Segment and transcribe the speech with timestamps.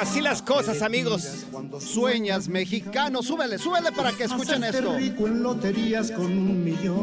[0.00, 1.46] Así las cosas, amigos.
[1.80, 4.94] Sueñas mexicano, súbele, súbele para que escuchen esto.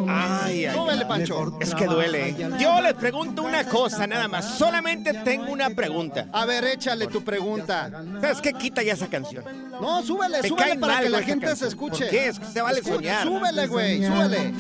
[0.07, 1.57] Ay, ay, Súbele, Pancho.
[1.59, 2.35] es que duele.
[2.59, 4.57] Yo les pregunto una cosa nada más.
[4.57, 6.27] Solamente tengo una pregunta.
[6.31, 7.89] A ver, échale tu pregunta.
[8.21, 8.53] ¿Sabes qué?
[8.53, 9.43] Quita ya esa canción.
[9.81, 12.03] No, súbele, súbele cae para que la gente se escuche.
[12.05, 12.27] ¿Por qué?
[12.27, 13.23] Es que se vale Escu- soñar.
[13.27, 14.53] Súbele, güey, súbele.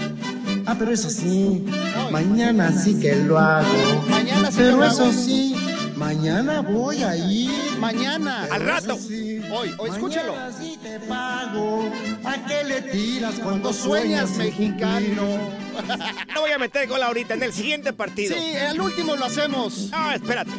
[0.65, 1.65] Ah, pero eso sí,
[2.11, 3.67] mañana sí que lo hago.
[4.09, 5.11] Mañana sí que Pero lo eso hago.
[5.13, 5.55] sí,
[5.95, 7.77] mañana voy a ir.
[7.79, 8.47] Mañana.
[8.51, 8.95] Al rato.
[8.95, 10.35] Hoy, hoy, escúchalo.
[10.57, 11.91] Sí te pago.
[12.23, 15.63] ¿A qué le tiras cuando sueñas mexicano.
[16.33, 18.35] No voy a meter gol ahorita, en el siguiente partido.
[18.37, 19.89] Sí, al último lo hacemos.
[19.91, 20.51] No, espérate.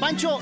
[0.00, 0.40] Pancho,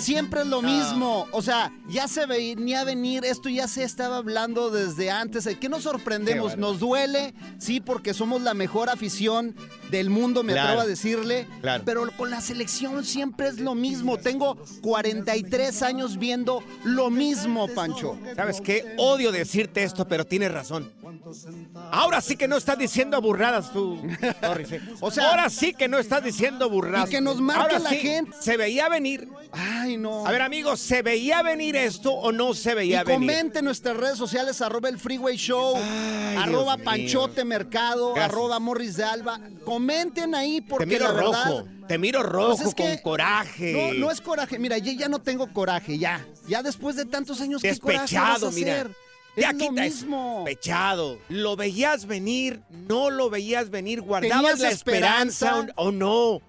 [0.00, 1.26] siempre es lo mismo.
[1.32, 5.48] O sea, ya se venía a venir, esto ya se estaba hablando desde antes.
[5.60, 6.52] ¿Qué nos sorprendemos?
[6.54, 9.54] Qué nos duele, sí, porque somos la mejor afición
[9.90, 10.68] del mundo, me Claro.
[10.68, 11.46] atrevo a decirle.
[11.60, 11.82] Claro.
[11.84, 14.16] Pero con la selección siempre es lo mismo.
[14.18, 18.18] Tengo 43 años viendo lo mismo, Pancho.
[18.36, 18.94] ¿Sabes qué?
[18.98, 20.90] Odio decirte esto, pero tienes razón.
[21.92, 24.00] Ahora sí que no estás diciendo burradas tú.
[25.00, 27.08] O sea- ahora sí que no estás diciendo burradas.
[27.08, 28.36] Y que nos marque Ahora la sí, gente.
[28.40, 29.28] ¿Se veía venir?
[29.52, 30.26] Ay, no.
[30.26, 33.20] A ver, amigos, ¿se veía venir esto o no se y veía venir?
[33.20, 36.84] comente en nuestras redes sociales, arroba el Freeway Show, Ay, arroba Dios mío.
[36.84, 38.32] Panchote Mercado, Gracias.
[38.32, 39.40] arroba Morris de Alba.
[39.64, 41.44] Comenten ahí porque Te miro la verdad...
[41.46, 43.72] rojo, te miro rojo Pues es con que- coraje.
[43.94, 44.58] No, no es coraje.
[44.58, 46.24] Mira, yo ya no tengo coraje, ya.
[46.48, 48.72] Ya después de tantos años, ¿qué coraje vas a Despechado, mira.
[48.74, 48.90] hacer?
[49.36, 50.42] Ya es lo quita mismo.
[50.44, 51.18] Despechado.
[51.28, 52.62] ¿Lo veías venir?
[52.70, 54.00] ¿No lo veías venir?
[54.00, 55.72] ¿Guardabas ¿Tenías la esperanza, esperanza?
[55.76, 56.40] o, o no?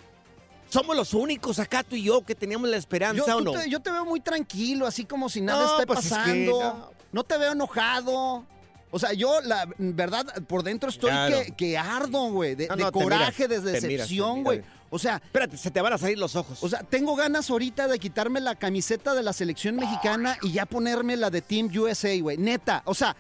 [0.71, 3.51] ¿Somos los únicos acá tú y yo que teníamos la esperanza Yo, o no?
[3.51, 6.15] te, yo te veo muy tranquilo, así como si nada No, esté pues es que
[6.15, 6.59] pasando.
[6.61, 6.91] no.
[7.11, 7.23] no.
[7.23, 8.45] te veo enojado.
[8.89, 11.39] O sea, yo, la verdad, por dentro estoy Claro.
[11.45, 12.55] que, que ardo, güey.
[12.55, 14.61] De, No, coraje, miras, de decepción, güey.
[14.89, 16.57] O sea, Espérate, se te van a salir los ojos.
[16.61, 20.65] O sea, tengo ganas ahorita de quitarme la camiseta de la selección mexicana y ya
[20.65, 22.37] ponerme la de Team USA, güey.
[22.37, 22.81] Neta.
[22.85, 23.15] O sea,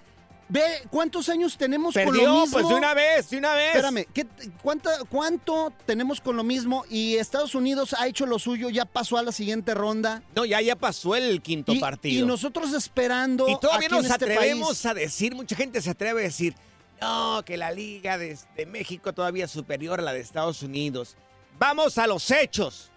[0.51, 2.51] ve cuántos años tenemos con lo Perdió, mismo.
[2.51, 3.67] pues de una vez, de una vez.
[3.75, 4.27] Espérame, ¿qué,
[5.09, 6.83] ¿cuánto tenemos con lo mismo?
[6.89, 10.23] Y Estados Unidos ha hecho lo suyo, ya pasó a la siguiente ronda.
[10.35, 12.23] No, ya, ya pasó el quinto Y, partido.
[12.23, 13.47] y nosotros esperando.
[13.47, 14.85] Y todavía aquí en nos este atrevemos país.
[14.85, 16.53] a decir, mucha gente se atreve a decir,
[16.99, 21.15] no, que la liga de, de México todavía es superior a la de Estados Unidos.
[21.57, 22.91] Vamos a los hechos.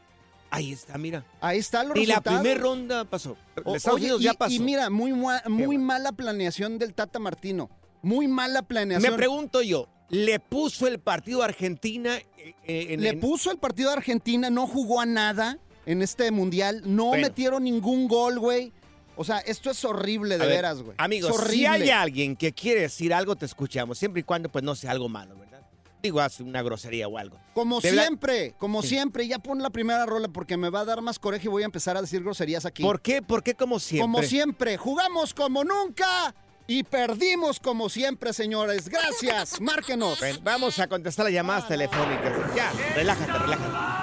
[0.55, 1.25] Ahí está, mira.
[1.41, 2.41] Ahí está el Ni la resultado.
[2.43, 3.37] primera ronda pasó.
[3.65, 4.53] O- Estados oye, Unidos y, ya pasó.
[4.53, 5.81] y mira, muy, muy bueno.
[5.85, 7.71] mala planeación del Tata Martino.
[8.03, 9.11] Muy mala planeación.
[9.13, 13.51] Me pregunto yo, ¿le puso el partido a Argentina eh, eh, en, Le en- puso
[13.51, 17.23] el partido a Argentina, no jugó a nada en este mundial, no Bueno.
[17.29, 18.73] metieron ningún gol, güey.
[19.17, 20.95] O sea, esto es horrible, de ver, veras, güey.
[20.99, 24.75] Amigos, si hay alguien que quiere decir algo, te escuchamos, siempre y cuando pues no
[24.75, 25.61] sea algo malo, ¿verdad?
[26.05, 27.41] Digo, haz una grosería o algo.
[27.55, 28.89] Como De siempre, como Sí.
[28.89, 31.63] siempre, ya pon la primera rola porque me va a dar más coraje y voy
[31.63, 32.83] a empezar a decir groserías aquí.
[32.83, 33.23] ¿Por qué?
[33.23, 34.03] ¿Por qué como siempre?
[34.03, 36.35] Como siempre, jugamos como nunca
[36.67, 38.89] y perdimos como siempre, señores.
[38.91, 40.21] Gracias, márquenos.
[40.21, 42.55] Ven, vamos a contestar las llamadas telefónicas.
[42.55, 43.95] Ya, relájate, relájate.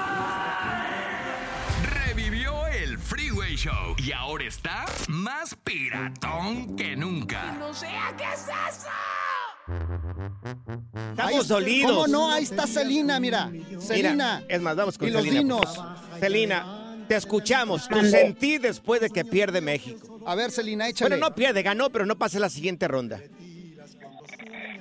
[2.07, 7.51] Revivió el Freeway Show y ahora está más piratón que nunca.
[7.53, 8.89] No sea qué es eso.
[11.11, 11.91] Estamos dolidos.
[11.91, 12.31] ¿Cómo no?
[12.31, 13.51] Ahí está Celina, mira.
[13.79, 14.43] Celina.
[14.47, 15.81] Es más, vamos con y los Celina, dinos.
[16.19, 17.87] Celina, te escuchamos.
[17.87, 20.19] Tu sentir después de que pierde México.
[20.25, 21.15] A ver, Celina, échale.
[21.15, 23.19] Bueno, no pierde, ganó, pero no pasa la siguiente ronda.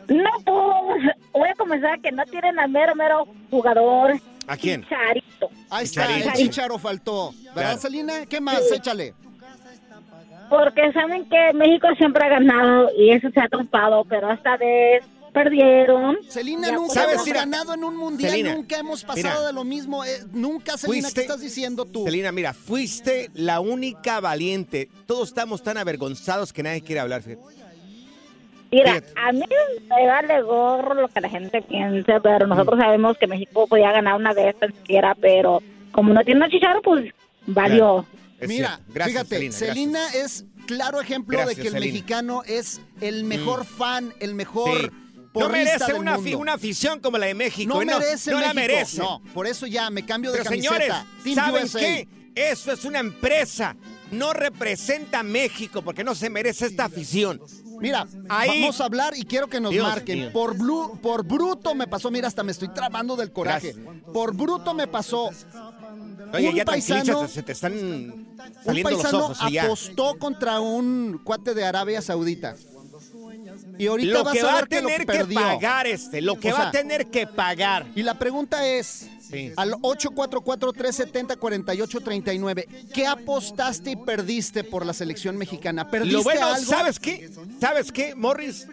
[0.08, 4.20] No, pues voy a comenzar que no tienen al mero, mero jugador.
[4.48, 4.82] ¿A quién?
[4.82, 5.48] Chicharito.
[5.70, 6.36] Ahí está, el Chicharito.
[6.36, 7.32] chicharo faltó.
[7.32, 7.78] ¿Verdad, Claro.
[7.78, 8.26] Celina?
[8.26, 8.58] ¿Qué más?
[8.68, 8.74] Sí.
[8.74, 9.14] Échale.
[10.50, 15.02] Porque saben que México siempre ha ganado y eso se ha trompado, pero esta vez
[15.32, 16.18] perdieron.
[16.28, 17.14] Celina, nunca ¿Sabes?
[17.14, 19.46] hemos Mira, ganado en un mundial, nunca hemos pasado mira.
[19.46, 20.04] de lo mismo.
[20.04, 22.04] eh, nunca, Celina, Fuiste- ¿qué estás diciendo tú?
[22.04, 24.88] Celina, mira, fuiste la única valiente.
[25.06, 27.22] Todos estamos tan avergonzados que nadie quiere hablar.
[27.22, 27.42] fíjate.
[28.72, 29.12] Mira, Fíjate.
[29.16, 29.42] a mí
[29.88, 34.14] me vale gorro lo que la gente piense, pero nosotros sabemos que México podía ganar
[34.16, 35.60] una vez siquiera, pero
[35.92, 37.12] como no tiene Chicharro, pues
[37.46, 38.04] valió.
[38.40, 38.80] Es Mira.
[38.88, 39.52] Gracias, fíjate.
[39.52, 44.80] Celina es claro ejemplo Gracias, de que el mexicano es el mejor fan, el mejor
[44.80, 44.96] Sí.
[45.32, 46.28] No merece una, mundo.
[46.28, 47.72] fi- una afición como la de México.
[47.72, 48.98] no y merece no la merece.
[48.98, 50.74] No, por eso ya me cambio de Pero camiseta.
[50.74, 51.78] señores, Team ¿saben USA.
[51.78, 52.08] qué?
[52.34, 53.76] Eso es una empresa.
[54.10, 57.40] No representa a México porque no se merece esta afición.
[57.80, 60.32] Mira, Ahí- vamos a hablar y quiero que nos Dios marquen.
[60.32, 63.74] Por, blu- por bruto me pasó, mira, hasta me estoy trabando del coraje.
[64.12, 65.30] Por bruto me pasó.
[66.32, 69.64] Oye, un ya paisano, se te están un saliendo los paisano ojos y ya.
[69.64, 72.54] apostó contra un cuate de Arabia Saudita.
[73.78, 76.20] Y ahorita Lo vas que a va ver a que lo tener que pagar este,
[76.20, 77.86] lo que O va a tener que pagar.
[77.96, 79.52] Y la pregunta es, Sí.
[79.56, 85.88] al 844-370-4839, ¿qué apostaste y perdiste por la selección mexicana?
[85.90, 86.70] ¿Perdiste Lo bueno, algo?
[86.70, 87.30] ¿sabes qué?
[87.60, 88.66] ¿Sabes qué, Morris?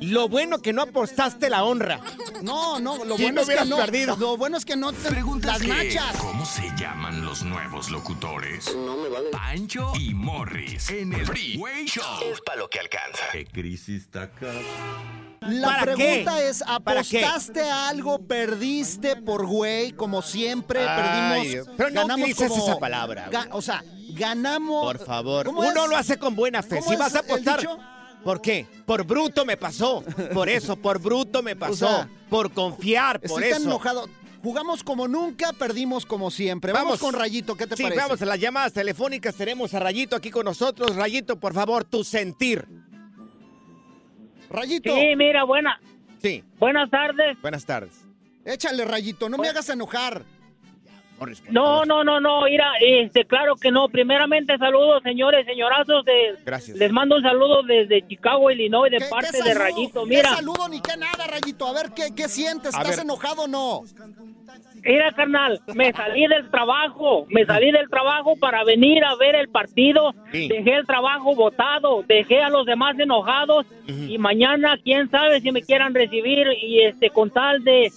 [0.00, 2.00] Lo bueno que no apostaste la honra.
[2.42, 3.76] No, no, lo ¿Quién bueno no es que no.
[3.76, 4.16] perdido?
[4.16, 6.16] Lo bueno es que no te Preguntas las que, nachas.
[6.16, 8.74] ¿Cómo se llaman los nuevos locutores?
[8.74, 9.28] No me vale.
[9.30, 12.04] Pancho y Morris en el Freeway Show.
[12.32, 13.24] Es para lo que alcanza.
[13.32, 14.52] ¿Qué crisis está acá?
[15.48, 16.48] La ¿Para pregunta qué?
[16.48, 16.62] es.
[16.66, 18.18] ¿apostaste algo?
[18.26, 19.92] ¿Perdiste por güey?
[19.92, 21.68] Como siempre, Ay, perdimos.
[21.76, 24.84] Pero no ganamos utilices como, esa palabra, ga- o sea, ganamos.
[24.84, 25.46] Por favor.
[25.46, 25.90] ¿Cómo Uno es?
[25.90, 26.78] lo hace con buena fe.
[26.78, 27.60] ¿Cómo Si vas a apostar.
[28.24, 28.66] ¿Por qué?
[28.86, 30.02] Por bruto me pasó.
[30.32, 31.86] Por eso, por bruto me pasó.
[31.88, 33.68] sea, por confiar, por Estoy tan eso.
[33.70, 34.08] enojado.
[34.42, 36.70] Jugamos como nunca, perdimos como siempre.
[36.72, 37.00] Vamos, Vamos.
[37.00, 38.00] con Rayito, ¿qué te Sí, parece?
[38.02, 39.34] vamos a las llamadas telefónicas.
[39.34, 40.94] Tenemos a Rayito aquí con nosotros.
[40.96, 42.66] Rayito, por favor, tu sentir.
[44.54, 45.80] Rayito, Sí, mira, buena,
[46.22, 47.40] Sí, buenas tardes.
[47.42, 48.04] buenas tardes.
[48.44, 50.22] échale Rayito, no me hagas enojar.
[51.50, 53.88] No, no, no, no, mira, este, claro que no.
[53.88, 56.04] Primeramente, saludos, señores, señorazos.
[56.04, 56.76] De, Gracias.
[56.76, 59.54] Les mando un saludo desde Chicago, Illinois, de ¿Qué- parte qué de?
[59.54, 60.02] Rayito.
[60.04, 61.66] ¿Qué Mira, saludo ni qué nada, Rayito?
[61.66, 62.74] A ver, ¿qué, qué sientes?
[62.74, 63.04] A ¿Estás ver.
[63.04, 63.82] enojado o no?
[64.82, 69.48] mira, carnal, me salí del trabajo, me salí del trabajo para venir a ver el
[69.48, 70.12] partido.
[70.30, 70.48] Sí.
[70.48, 75.62] Dejé el trabajo botado, dejé a los demás enojados y mañana, quién sabe si me
[75.62, 77.90] quieran recibir y este, con tal de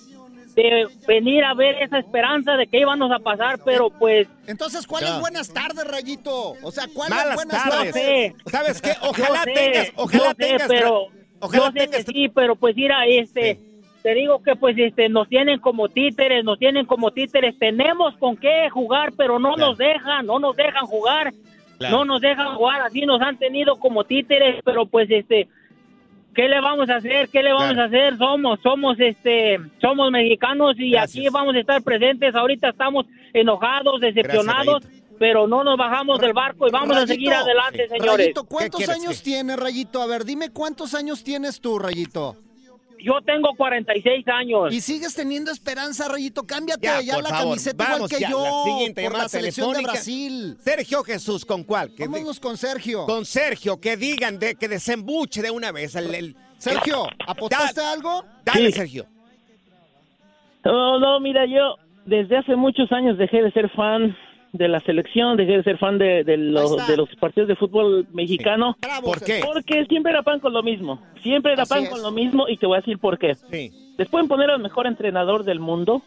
[0.57, 5.03] de venir a ver esa esperanza de que íbamos a pasar, pero pues Entonces, ¿cuál
[5.03, 5.15] Ya.
[5.15, 6.55] es buenas tardes, Rayito?
[6.63, 7.93] O sea, ¿cuál es Malas buenas tardes.
[7.93, 8.35] sé.
[8.47, 8.91] ¿Sabes qué?
[9.01, 10.67] Ojalá Yo sé, tengas, ojalá yo sé, tengas.
[10.67, 11.07] pero
[11.39, 12.05] ojalá yo sé tengas.
[12.05, 13.59] que sí, pero pues mira, este,
[14.01, 18.35] te digo que pues este, nos tienen como títeres, nos tienen como títeres, tenemos con
[18.35, 19.69] qué jugar, pero no Claro.
[19.69, 21.33] nos dejan, no nos dejan jugar,
[21.77, 21.97] Claro.
[21.97, 25.47] no nos dejan jugar, así nos han tenido como títeres, pero pues este,
[26.37, 27.27] ¿qué le vamos a hacer?
[27.29, 27.81] ¿Qué le vamos Claro.
[27.81, 28.17] a hacer?
[28.17, 31.17] Somos, somos este, somos mexicanos y Gracias.
[31.25, 34.83] aquí vamos a estar presentes, ahorita estamos enojados, decepcionados.
[35.19, 38.17] Pero no nos bajamos del barco y vamos a seguir adelante, señores.
[38.17, 39.23] Rayito, ¿cuántos años ¿Qué?
[39.31, 39.99] tienes, Rayito?
[39.99, 42.35] A ver, dime cuántos años tienes tú, Rayito.
[42.99, 44.73] Yo tengo 46 años.
[44.73, 46.43] Y sigues teniendo esperanza, Rayito.
[46.45, 49.73] Cámbiate Ya, ya, la favor, camiseta igual que ya, yo la siguiente por la selección
[49.73, 49.83] de.
[49.83, 50.57] Brasil.
[50.59, 51.89] Sergio Jesús, ¿con cuál?
[51.93, 53.05] Que de- Vámonos con Sergio.
[53.05, 55.95] con Sergio, que digan, de, que desembuche de una vez.
[55.95, 58.25] El, el- Sergio, ¿apostaste Da- algo?
[58.43, 58.77] Dale, Sí.
[58.79, 59.05] Sergio.
[60.65, 61.75] No, no, mira, yo
[62.05, 64.15] desde hace muchos años dejé de ser fan
[64.57, 68.07] de la selección, dejé de ser fan de, de los, de los partidos de fútbol
[68.11, 68.75] mexicano.
[68.81, 69.41] Bravo, ¿Por qué?
[69.43, 71.01] Porque siempre era pan con lo mismo.
[71.23, 71.89] Siempre era Así pan es.
[71.89, 73.35] con lo mismo y te voy a decir por qué.
[73.35, 73.71] Sí.
[73.97, 76.01] Les pueden poner al mejor entrenador del mundo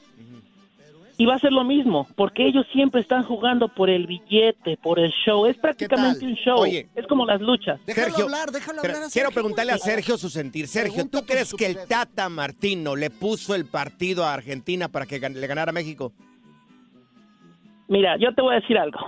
[1.19, 4.99] Y va a ser lo mismo, porque ellos siempre están jugando por el billete, por
[4.99, 5.45] el show.
[5.45, 6.61] Es prácticamente un show.
[6.61, 6.89] Oye.
[6.95, 7.79] es como las luchas.
[7.85, 9.79] Sergio, hablar, déjalo hablar a quiero Sergio, preguntarle a.
[9.79, 10.67] Sergio su sentir.
[10.67, 15.21] Sergio, ¿tú crees que el Tata Martino le puso el partido a Argentina para que
[15.21, 16.15] le ganara a México?
[17.91, 18.99] Mira, yo te voy a decir algo.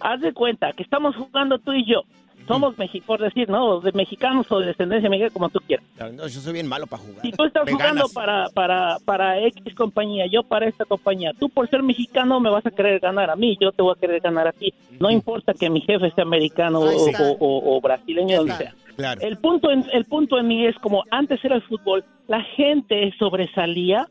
[0.00, 2.02] Haz de cuenta que estamos jugando tú y yo.
[2.46, 3.80] Somos, mexi por decir, ¿no?
[3.80, 5.86] De mexicanos o de descendencia mexicana, como tú quieras.
[5.98, 7.22] No, yo soy bien malo para jugar.
[7.22, 8.12] Si tú estás Me jugando ganas.
[8.12, 12.66] para, para, para X compañía, yo para esta compañía, tú por ser mexicano me vas
[12.66, 14.74] a querer ganar a mí, yo te voy a querer ganar a ti.
[15.00, 18.74] No importa que mi jefe sea americano o, o- o- o brasileño, donde sea.
[18.94, 19.20] Claro.
[19.22, 23.10] El punto, en, el punto en mí es como antes era el fútbol, la gente
[23.18, 24.06] sobresalía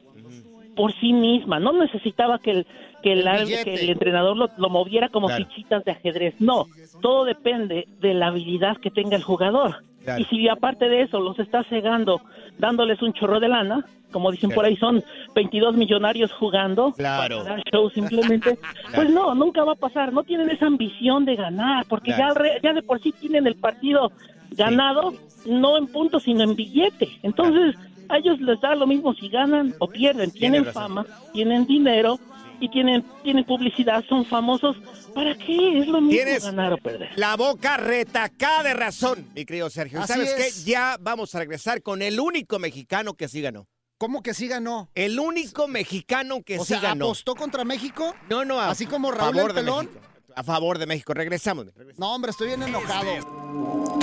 [0.76, 2.68] por sí misma, no necesitaba que el,
[3.04, 3.24] que el,
[3.64, 5.46] que el entrenador lo, lo moviera como Claro.
[5.46, 6.66] fichitas de ajedrez, no,
[7.02, 9.84] todo depende de la habilidad que tenga el jugador.
[10.04, 10.22] Claro.
[10.22, 12.22] Y si aparte de eso los está cegando,
[12.58, 15.04] dándoles un chorro de lana, como dicen por ahí, son
[15.34, 17.40] 22 millonarios jugando Claro.
[17.44, 18.58] para dar show simplemente,
[18.96, 22.60] pues no, nunca va a pasar, no tienen esa ambición de ganar, porque ya, re-
[22.62, 24.12] ya de por sí tienen el partido
[24.52, 25.14] ganado,
[25.46, 27.10] no en puntos, sino en billete.
[27.24, 27.76] Entonces,
[28.14, 32.20] a ellos les da lo mismo si ganan o pierden, tienen fama, tienen dinero
[32.60, 34.78] y tienen, tienen publicidad, son famosos.
[35.14, 35.80] ¿Para qué?
[35.80, 37.10] Es lo mismo Tienes ganar o perder.
[37.18, 40.00] la boca retacada de razón, mi querido Sergio.
[40.00, 40.64] ¿Y Así ¿Sabes es.
[40.64, 40.72] qué?
[40.72, 43.68] Ya vamos a regresar con el único mexicano que sí ganó.
[43.98, 44.90] ¿Cómo que sí ganó?
[44.96, 47.06] El único mexicano que O sí sea, ganó.
[47.06, 48.16] apostó contra México.
[48.30, 49.86] No, no, a Así como Raúl favor el de Pelón.
[49.86, 50.02] México.
[50.36, 51.14] A favor de México.
[51.14, 51.66] Regresamos.
[51.68, 52.00] regresamos.
[52.00, 54.03] No, hombre, estoy bien enojado.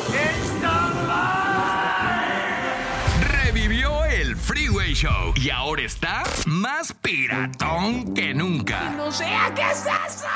[5.01, 8.91] Show y ahora está más piratón que nunca.
[8.91, 10.27] No sea, ¿qué es eso?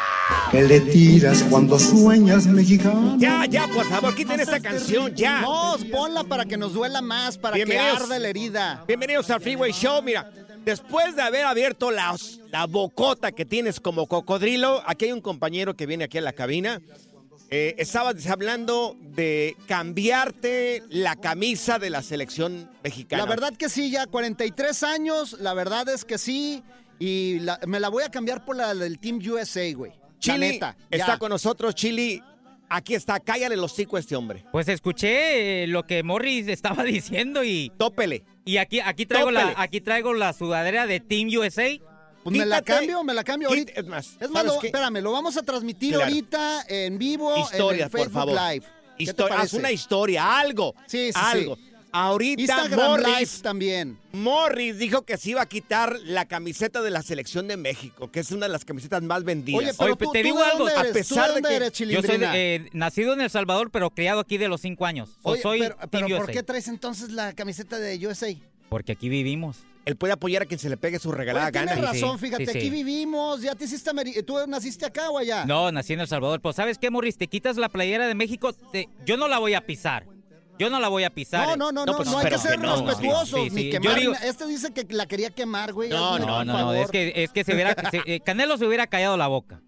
[0.50, 3.16] Que le tiras cuando sueñas mexicano.
[3.20, 5.42] Ya, ya, por favor, quiten esta canción, ya.
[5.42, 8.84] No, ponla para que nos duela más, para que arde la herida.
[8.88, 10.02] Bienvenidos al Freeway Show.
[10.02, 10.32] Mira,
[10.64, 12.16] después de haber abierto la,
[12.50, 16.34] la bocota que tienes como cocodrilo, aquí hay un compañero que viene aquí a la
[16.34, 16.82] cabina.
[17.52, 23.24] Eh, estabas hablando de cambiarte la camisa de la selección mexicana.
[23.24, 26.64] La verdad que sí, ya 43 años, la verdad es que sí.
[26.98, 29.92] Y la- me la voy a cambiar por la del Team USA, güey.
[30.22, 30.36] Ya.
[30.90, 32.22] está con nosotros, Chili.
[32.68, 34.44] Aquí está, cállale los hocico a este hombre.
[34.52, 37.72] Pues escuché eh, lo que Morris estaba diciendo y.
[37.78, 38.24] Tópele.
[38.44, 41.80] Y aquí, aquí traigo la, aquí traigo la sudadera de Team USA.
[42.26, 43.72] Pues me la cambio, me la cambio ahorita.
[43.80, 46.06] Es más, Es más, espérame, lo vamos a transmitir Claro.
[46.06, 48.34] ahorita en vivo Historia, en el por Facebook favor.
[48.52, 48.66] Live.
[48.66, 50.74] ¿Qué te Historia, haz una historia, algo.
[50.88, 51.56] Sí, sí, algo.
[51.56, 51.72] sí.
[51.92, 53.98] Ahorita Instagram Morris, Live también.
[54.12, 58.20] Morris dijo que se iba a quitar la camiseta de la selección de México, que
[58.22, 59.60] es una de las camisetas más vendidas.
[59.62, 60.58] Oye, pero Oye, tú- te tú digo de algo.
[60.66, 60.92] dónde a eres?
[60.92, 64.20] ¿Tú de pesar de que eres, Yo soy eh, nacido en El Salvador, pero criado
[64.20, 65.10] aquí de los cinco años.
[65.22, 66.32] Oye, soy pero, pero ¿por USA.
[66.34, 68.28] qué traes entonces la camiseta de USA?
[68.68, 69.60] Porque aquí vivimos.
[69.86, 71.94] Él puede apoyar a quien se le pegue su regalada Oye, tienes gana.
[71.94, 75.18] Sí, razón, sí, fíjate, sí, aquí vivimos, ya te hiciste, ameri- tú naciste acá o
[75.20, 75.46] allá.
[75.46, 76.42] No, nací en El Salvador.
[76.42, 77.18] Pues, ¿sabes qué, Morris?
[77.18, 80.06] Te quitas la playera de México, te- yo no la voy a pisar.
[80.58, 81.46] yo no la voy a pisar.
[81.50, 83.72] No, no, no, no, pues, no hay que ser no, sí, sí, ni sí.
[83.74, 84.00] Yo quemar.
[84.00, 85.90] digo- Este dice que la quería quemar, güey.
[85.90, 88.88] No, No, no, no, es que, es que se hubiera, se- eh, Canelo se hubiera
[88.88, 89.62] callado la boca.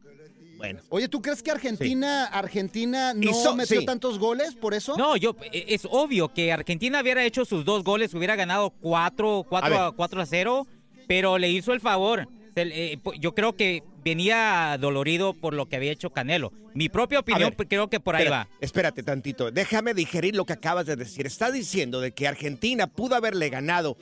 [0.57, 0.79] Bueno.
[0.89, 3.85] Oye, ¿tú crees que Argentina, Argentina no Hizo- metió sí.
[3.85, 4.97] tantos goles por eso?
[4.97, 9.45] No, yo, eh, es obvio que Argentina hubiera hecho sus dos goles, hubiera ganado 4,
[9.47, 9.95] 4, A a, ver.
[9.95, 10.67] 4 a 0,
[11.07, 12.27] pero le hizo el favor.
[12.59, 16.51] Eh, yo creo que venía dolorido por lo que había hecho Canelo.
[16.73, 18.47] Mi propia opinión, ver, creo que por ahí va.
[18.61, 19.51] Espérate tantito.
[19.51, 21.27] Déjame digerir lo que acabas de decir.
[21.27, 23.95] Estás diciendo de que Argentina pudo haberle ganado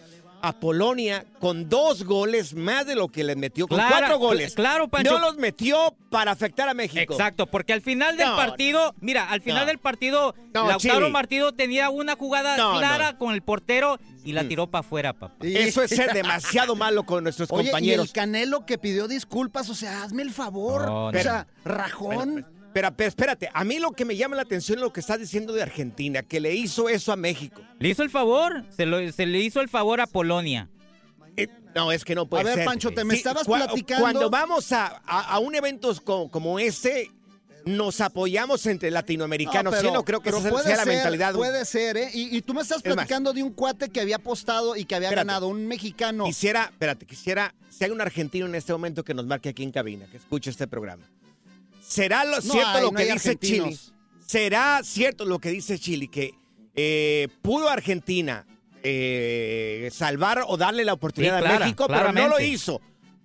[0.47, 4.53] a Polonia con dos goles más de lo que le metió con cuatro goles.
[4.53, 5.11] cl- claro, Pancho.
[5.13, 7.13] No los metió para afectar a México.
[7.13, 9.65] Exacto, porque al final del No, partido, mira, al final no.
[9.67, 11.11] del partido, No, Lautaro Chili.
[11.11, 13.17] Martino tenía una jugada No, clara no.
[13.17, 15.35] con el portero y la tiró para afuera, papá.
[15.41, 18.07] Eso es ser demasiado malo con nuestros Oye, y compañeros.
[18.07, 20.85] el Canelo que pidió disculpas, o sea, hazme el favor.
[20.87, 22.33] No, o sea, rajón.
[22.35, 22.54] Pero, pero
[22.99, 25.61] espérate, a mí lo que me llama la atención es lo que estás diciendo de
[25.61, 27.61] Argentina, que le hizo eso a México.
[27.79, 30.69] Le hizo el favor, se, lo- se le hizo el favor a Polonia.
[31.37, 32.65] Eh, no, es que no puede A ver, ser.
[32.65, 34.03] Pancho, te me Sí, estabas cua- platicando.
[34.03, 37.11] Cuando vamos a, a- a un evento co- como este,
[37.65, 39.73] nos apoyamos entre latinoamericanos.
[39.73, 41.33] No, Yo no creo que pero esa puede sea la ser, mentalidad.
[41.33, 42.09] Puede ser, ¿eh?
[42.13, 42.95] Y, y tú me estás Es más.
[42.95, 45.27] platicando de un cuate que había apostado y que había Espérate.
[45.27, 46.25] ganado, un mexicano.
[46.25, 49.71] Quisiera, espérate, quisiera, si hay un argentino en este momento que nos marque aquí en
[49.71, 51.03] cabina, que escuche este programa.
[51.87, 53.77] ¿Será lo No cierto hay, lo no que dice Chile?
[54.25, 56.07] ¿Será cierto lo que dice Chile?
[56.07, 56.33] Que
[56.75, 58.45] eh, pudo Argentina
[58.83, 62.81] eh, salvar o darle la oportunidad Sí, a clara, México, pero no lo hizo.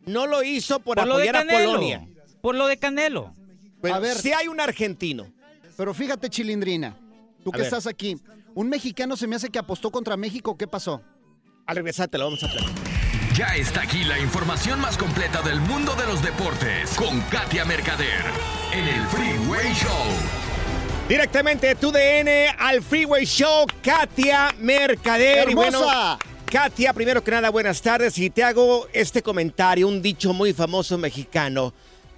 [0.06, 1.72] No lo hizo por, Por lo de apoyar a Canelo.
[1.72, 2.08] Polonia.
[2.40, 3.34] Por lo de Canelo.
[3.80, 4.16] Bueno, A ver.
[4.16, 5.30] si hay un argentino.
[5.76, 6.96] Pero fíjate, Chilindrina,
[7.42, 7.66] tú A que ver.
[7.66, 8.16] estás aquí,
[8.54, 11.02] un mexicano se me hace que apostó contra México, ¿qué pasó?
[11.66, 12.89] Al regresar te lo vamos a platicar.
[13.36, 18.24] Ya está aquí la información más completa del mundo de los deportes con Katia Mercader
[18.72, 21.08] en el Freeway Show.
[21.08, 25.48] Directamente de tu DN al Freeway Show, Katia Mercader.
[25.48, 26.18] Y bueno, ¡Hermosa!
[26.44, 28.18] Katia, primero que nada, buenas tardes.
[28.18, 31.72] Y te hago este comentario, un dicho muy famoso mexicano.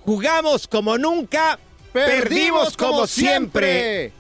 [0.07, 1.59] Jugamos como nunca,
[1.93, 4.13] perdimos, como siempre.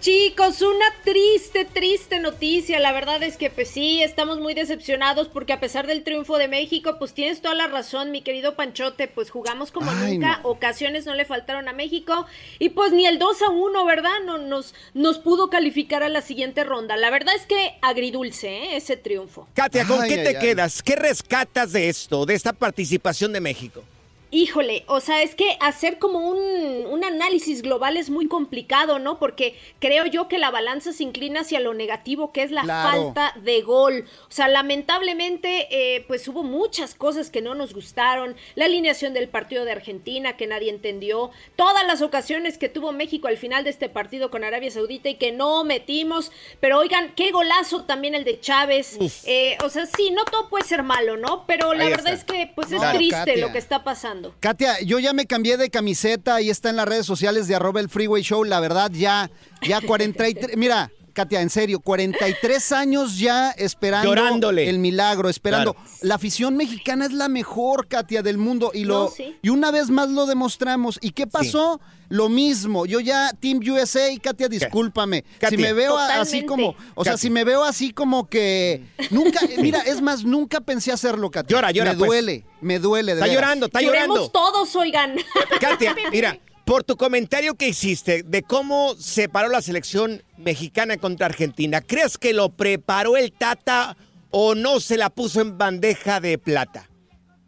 [0.00, 2.78] Chicos, una triste, triste noticia.
[2.78, 6.46] La verdad es que pues sí, estamos muy decepcionados porque a pesar del triunfo de
[6.46, 10.50] México, pues tienes toda la razón, mi querido Panchote, pues jugamos como Ay, nunca, no.
[10.50, 12.26] ocasiones no le faltaron a México
[12.60, 14.20] y pues ni el 2 a 1, ¿verdad?
[14.24, 16.96] No nos nos pudo calificar a la siguiente ronda.
[16.96, 18.76] La verdad es que agridulce, ¿eh?
[18.76, 19.48] ese triunfo.
[19.54, 20.80] Katia, ¿con Ay, qué te quedas?
[20.80, 23.82] ¿Qué rescatas de esto, de esta participación de México?
[24.30, 29.18] Híjole, o sea, es que hacer como un, un análisis global es muy complicado, ¿no?
[29.18, 32.90] Porque creo yo que la balanza se inclina hacia lo negativo, que es la Claro.
[33.14, 34.04] falta de gol.
[34.28, 38.36] O sea, lamentablemente, eh, pues hubo muchas cosas que no nos gustaron.
[38.54, 41.30] La alineación del partido de Argentina, que nadie entendió.
[41.56, 45.14] Todas las ocasiones que tuvo México al final de este partido con Arabia Saudita y
[45.14, 46.32] que no metimos.
[46.60, 48.98] Pero oigan, qué golazo también el de Chávez.
[49.26, 51.44] Eh, o sea, sí, no todo puede ser malo, ¿no?
[51.46, 52.34] Pero la Ahí verdad está.
[52.34, 53.36] es que, pues es triste Katia.
[53.38, 54.17] lo que está pasando.
[54.40, 57.80] Katia, yo ya me cambié de camiseta, ahí está en las redes sociales de arroba
[57.80, 59.30] el Freeway Show, la verdad ya,
[59.62, 64.68] ya 43, mira, Katia, en serio, 43 años ya esperando Llorándole.
[64.70, 65.74] el milagro, esperando.
[65.74, 65.88] Claro.
[66.02, 69.36] La afición mexicana es la mejor, Katia, del mundo y lo No, sí.
[69.42, 70.96] y una vez más lo demostramos.
[71.02, 71.80] ¿Y qué pasó?
[72.08, 72.86] Lo mismo.
[72.86, 75.24] Yo ya Team USA, Katia, discúlpame.
[75.48, 79.80] Si me veo así como, o sea, si me veo así como que nunca, mira,
[79.80, 81.56] es más, nunca pensé hacerlo, Katia.
[81.56, 82.08] Llora, llora, Me pues.
[82.08, 83.14] duele, me duele.
[83.14, 83.34] de Está veras.
[83.42, 84.30] llorando, está Lloremos llorando.
[84.30, 85.16] todos, oigan.
[85.60, 91.24] Katia, mira, por tu comentario que hiciste de cómo se paró la selección mexicana contra
[91.24, 93.96] Argentina, ¿crees que lo preparó el Tata
[94.30, 96.87] o no se la puso en bandeja de plata?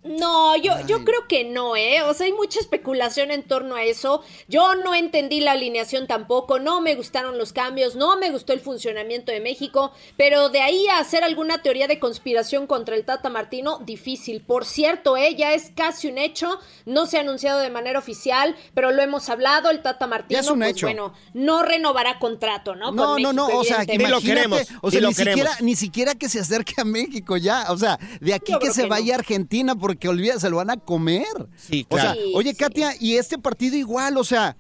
[0.03, 2.01] No, yo, yo creo que no, ¿eh?
[2.03, 4.23] O sea, hay mucha especulación en torno a eso.
[4.49, 8.61] Yo no entendí la alineación tampoco, no me gustaron los cambios, no me gustó el
[8.61, 13.29] funcionamiento de México, pero de ahí a hacer alguna teoría de conspiración contra el Tata
[13.29, 14.41] Martino, difícil.
[14.41, 15.35] Por cierto, ¿eh?
[15.37, 19.29] Ya es casi un hecho, no se ha anunciado de manera oficial, pero lo hemos
[19.29, 20.87] hablado, el Tata Martino, es un pues hecho.
[20.87, 22.91] bueno, no renovará contrato, ¿no?
[22.91, 23.85] No, Con no, no, o sea.
[23.85, 25.61] Ni lo imagínate, queremos, o sea, ni lo ni siquiera, queremos.
[25.63, 28.83] ni siquiera que se acerque a México ya, o sea, de aquí Yo que se
[28.83, 29.13] que vaya no.
[29.13, 31.49] a Argentina porque olvida, se lo van a comer.
[31.57, 32.21] Sí, O sea, claro.
[32.21, 32.57] Sí, oye, sí.
[32.57, 34.57] Katia, y este partido igual, o sea,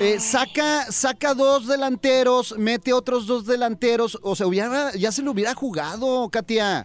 [0.00, 5.30] eh, saca, saca dos delanteros, mete otros dos delanteros, o sea, hubiera, ya se lo
[5.30, 6.84] hubiera jugado, Katia.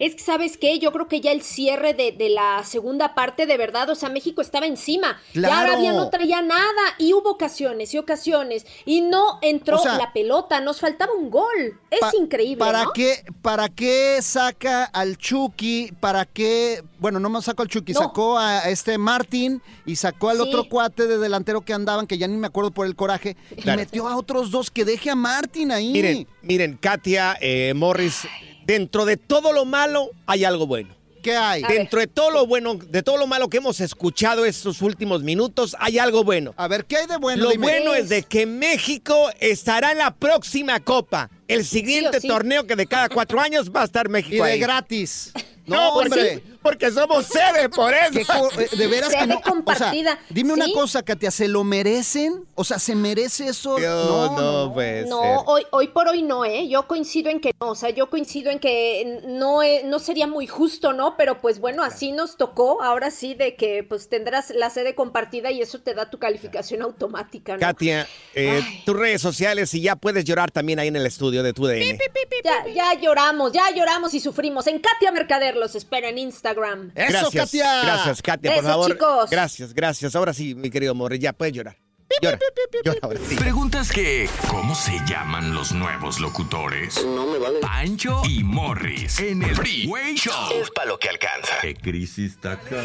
[0.00, 0.80] Es que, ¿sabes qué?
[0.80, 4.08] Yo creo que ya el cierre de, de la segunda parte, de verdad, o sea,
[4.08, 5.20] México estaba encima.
[5.34, 5.72] Ya Claro.
[5.74, 10.12] Arabia no traía nada y hubo ocasiones y ocasiones y no entró O sea, la
[10.12, 11.78] pelota, nos faltaba un gol.
[11.90, 12.92] Es Pa- increíble, ¿Para ¿no?
[12.92, 15.92] qué, ¿Para qué saca al Chucky?
[16.00, 16.82] ¿Para qué?
[16.98, 18.00] Bueno, no me sacó al Chucky, No.
[18.00, 20.42] sacó a este Martín y sacó al Sí.
[20.42, 23.66] otro cuate de delantero que andaban, que ya ni me acuerdo por el coraje, y
[23.70, 25.92] metió a otros dos que deje a Martín ahí.
[25.92, 28.26] Miren, miren, Katia, eh, Morris,
[28.70, 30.94] dentro de todo lo malo hay algo bueno.
[31.22, 31.62] ¿Qué hay?
[31.64, 35.76] Dentro de todo lo bueno, de todo lo malo que hemos escuchado estos últimos minutos,
[35.78, 36.54] hay algo bueno.
[36.56, 37.42] A ver, ¿qué hay de bueno?
[37.44, 37.62] Lo Dime.
[37.66, 41.28] bueno es de que México estará en la próxima Copa.
[41.46, 42.28] El siguiente sí.
[42.28, 44.60] torneo que de cada cuatro años va a estar México Y de ahí.
[44.60, 45.32] gratis.
[45.66, 46.42] No, No, porque, hombre.
[46.62, 48.50] Porque somos sede, por ¿Qué eso.
[48.60, 49.36] eh, de veras que Sede no.
[49.38, 50.18] O sea, compartida.
[50.28, 52.44] dime una cosa, Katia, ¿se lo merecen?
[52.54, 53.78] O sea, ¿se merece eso?
[53.78, 55.36] No, no, puede No, ser.
[55.46, 56.68] hoy, hoy por hoy no, ¿eh?
[56.68, 60.26] Yo coincido en que no, o sea, yo coincido en que no, eh, no sería
[60.26, 61.16] muy justo, ¿no?
[61.16, 65.50] Pero pues bueno, así nos tocó, ahora sí, de que pues tendrás la sede compartida
[65.50, 67.60] y eso te da tu calificación automática, ¿no?
[67.60, 71.52] Katia, eh, tus redes sociales y ya puedes llorar también ahí en el estudio de
[71.52, 71.98] tu DN.
[72.44, 74.66] Ya, ya lloramos, ya lloramos y sufrimos.
[74.66, 76.49] En Katia Mercader los espero en Instagram.
[76.94, 77.82] ¡Eso, gracias, Katia!
[77.82, 78.92] Gracias, Katia, por favor.
[78.92, 79.30] chicos.
[79.30, 80.16] Gracias, gracias.
[80.16, 81.76] Ahora sí, mi querido Morris, ya puedes llorar.
[82.20, 82.38] Llora,
[82.84, 83.36] llora ahora sí.
[83.36, 87.04] Preguntas que, ¿cómo se llaman los nuevos locutores?
[87.04, 87.60] No me vale.
[87.60, 90.60] Pancho y Morris en el Freeway Show.
[90.60, 91.60] Es para lo que alcanza.
[91.62, 92.82] ¿Qué crisis está acá?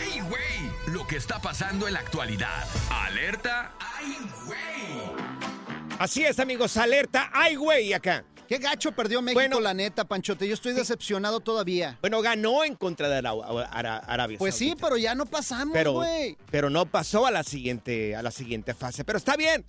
[0.00, 0.94] ¡Ay, güey!
[0.94, 2.64] Lo que está pasando en la actualidad.
[2.90, 3.72] Alerta.
[3.78, 4.56] ¡Ay, güey!
[5.98, 7.30] Así es, amigos, alerta.
[7.34, 7.92] ¡Ay, güey!
[7.92, 8.24] Acá.
[8.48, 9.60] Qué gacho perdió México, Bueno.
[9.60, 10.46] la neta, Panchote.
[10.46, 11.98] Yo estoy decepcionado todavía.
[12.00, 13.32] Bueno, ganó en contra de Ara-
[13.70, 16.36] Ara- Arabia Pues sí, pero ya no pasamos, güey.
[16.50, 19.04] pero no pasó a la siguiente, a la siguiente fase.
[19.04, 19.64] Pero está bien.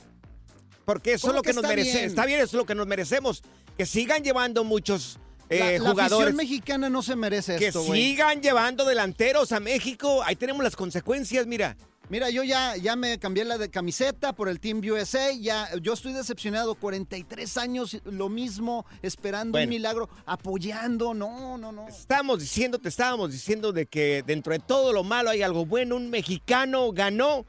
[0.86, 2.04] Porque eso ¿Cómo es lo que, que nos merecemos.
[2.08, 3.42] Está bien, eso es lo que nos merecemos.
[3.78, 6.34] Que sigan llevando muchos eh, la, la jugadores.
[6.34, 8.02] mexicana no se merece que esto, güey.
[8.12, 10.22] sigan llevando delanteros a México.
[10.24, 11.76] Ahí tenemos las consecuencias, mira.
[12.10, 15.34] Mira, yo ya, ya me cambié la de camiseta por el Team USA.
[15.34, 16.76] Ya, yo estoy decepcionado.
[16.76, 19.66] 43 años, lo mismo, esperando Bueno.
[19.66, 21.14] un milagro, apoyando.
[21.14, 21.86] No, no, no.
[21.90, 25.98] Estamos diciendo, te estábamos diciendo de que dentro de todo lo malo hay algo bueno.
[25.98, 27.46] Un mexicano ganó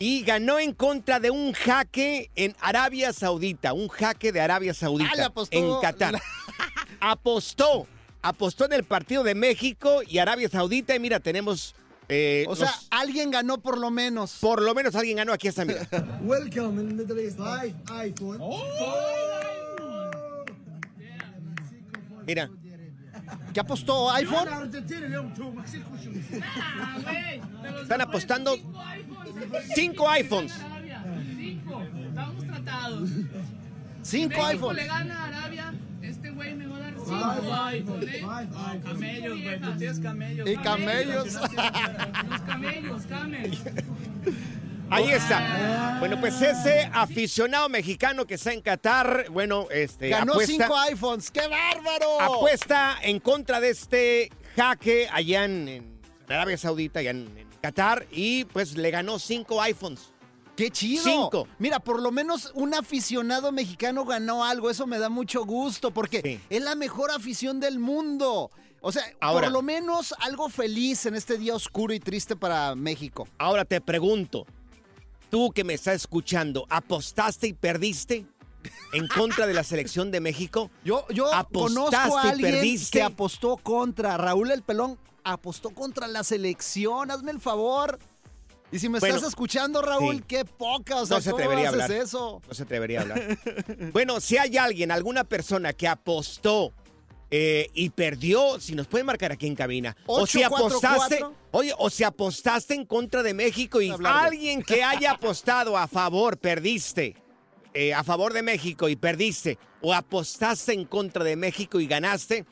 [0.00, 3.72] y ganó en contra de un jaque en Arabia Saudita.
[3.72, 5.12] Un jaque de Arabia Saudita.
[5.16, 5.56] Ah, apostó.
[5.56, 6.20] En Qatar.
[7.00, 7.86] apostó.
[8.20, 10.92] Apostó en el partido de México y Arabia Saudita.
[10.94, 11.76] Y mira, tenemos.
[12.12, 14.36] Eh, O sea, los- alguien ganó por lo menos.
[14.40, 15.32] por lo menos alguien ganó.
[15.32, 15.86] Aquí está, mira.
[16.22, 17.38] Welcome in Middle East.
[17.38, 18.38] I, iPhone.
[22.26, 22.50] Mira.
[23.54, 24.48] ¿Qué apostó iPhone?
[27.82, 28.54] Están apostando
[29.74, 30.52] cinco iPhones.
[32.08, 33.10] Estamos tratados.
[34.02, 34.82] Cinco México iPhones.
[34.82, 35.74] le gana a Arabia,
[38.82, 40.48] Camellos, güey, tú tienes camellos.
[40.48, 41.32] Y camellos.
[41.34, 43.62] Los camellos, camellos.
[44.90, 45.96] Ahí está.
[46.00, 51.30] Bueno, pues ese aficionado mexicano que está en Qatar, bueno, este Ganó apuesta, cinco iPhones.
[51.30, 52.20] ¡Qué bárbaro!
[52.20, 58.06] apuesta en contra de este jaque allá en, en Arabia Saudita, allá en, en Qatar,
[58.10, 60.11] y pues le ganó cinco iPhones.
[60.56, 61.02] ¡Qué chido!
[61.04, 61.48] Cinco.
[61.58, 64.70] Mira, por lo menos un aficionado mexicano ganó algo.
[64.70, 66.40] Eso me da mucho gusto porque Sí.
[66.50, 68.50] es la mejor afición del mundo.
[68.82, 69.46] O sea, Ahora.
[69.46, 73.26] por lo menos algo feliz en este día oscuro y triste para México.
[73.38, 74.44] Ahora te pregunto,
[75.30, 78.26] tú que me estás escuchando, ¿apostaste y perdiste
[78.92, 80.70] en contra de la selección de México?
[80.84, 82.98] Yo, yo ¿Apostaste conozco a y alguien perdiste?
[82.98, 84.16] que apostó contra.
[84.18, 87.10] Raúl el Pelón apostó contra la selección.
[87.10, 87.98] Hazme el favor.
[88.72, 90.24] Y si me Bueno, estás escuchando, Raúl, sí.
[90.26, 91.02] qué poca.
[91.02, 92.00] O sea, no se ¿cómo atrevería haces hablar.
[92.02, 92.42] eso?
[92.48, 93.38] No se atrevería a hablar.
[93.92, 96.72] bueno, si hay alguien, alguna persona que apostó
[97.30, 99.94] eh, y perdió, si nos pueden marcar aquí en cabina.
[100.06, 100.96] O si 844.
[101.16, 105.86] apostaste, oye, o si apostaste en contra de México y alguien que haya apostado a
[105.86, 107.14] favor, perdiste.
[107.74, 109.58] eh, a favor de México y perdiste.
[109.80, 112.44] O apostaste en contra de México y ganaste.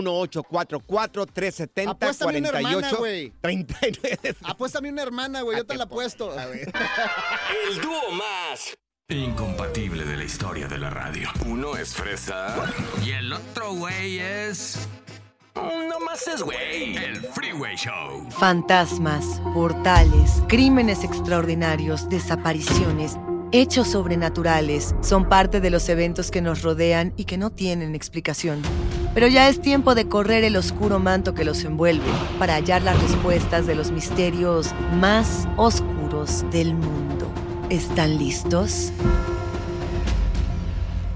[0.00, 1.88] 1844-370-48.
[1.88, 3.32] Apuéstame una hermana, güey.
[3.40, 4.36] 39.
[4.42, 5.58] Apuéstame una hermana, güey.
[5.58, 6.34] Yo te la apuesto.
[7.68, 8.74] El dúo más
[9.08, 11.28] incompatible de la historia de la radio.
[11.46, 12.54] Uno es fresa
[13.04, 14.88] y el otro güey es.
[15.54, 16.96] No más es güey.
[16.96, 18.30] El Freeway Show.
[18.30, 23.18] Fantasmas, portales, crímenes extraordinarios, desapariciones,
[23.52, 28.62] hechos sobrenaturales son parte de los eventos que nos rodean y que no tienen explicación.
[29.14, 33.00] Pero ya es tiempo de correr el oscuro manto que los envuelve para hallar las
[33.02, 37.30] respuestas de los misterios más oscuros del mundo.
[37.68, 38.92] ¿Están listos?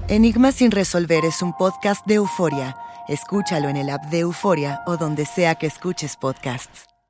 [0.07, 2.77] Enigma sin resolver es un podcast de euforia.
[3.07, 6.96] Escúchalo en el app de Euforia o donde sea que escuches podcasts.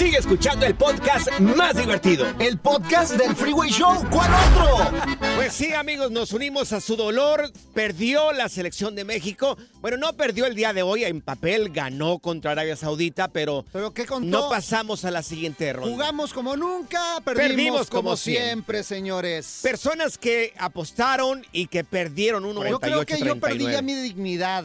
[0.00, 2.26] Sigue escuchando el podcast más divertido.
[2.38, 4.02] El podcast del Freeway Show.
[4.10, 4.98] ¿Cuál otro?
[5.36, 7.52] Pues sí, amigos, nos unimos a su dolor.
[7.74, 9.58] Perdió la selección de México.
[9.82, 13.92] Bueno, no perdió el día de hoy en papel, ganó contra Arabia Saudita, pero, ¿Pero
[13.92, 14.26] qué contó?
[14.26, 15.90] no pasamos a la siguiente ronda.
[15.90, 19.60] Jugamos como nunca, perdimos, Perdimos como, como siempre, señores.
[19.62, 23.92] Personas que apostaron y que perdieron un 98 Yo creo que yo perdí ya mi
[23.92, 24.64] dignidad.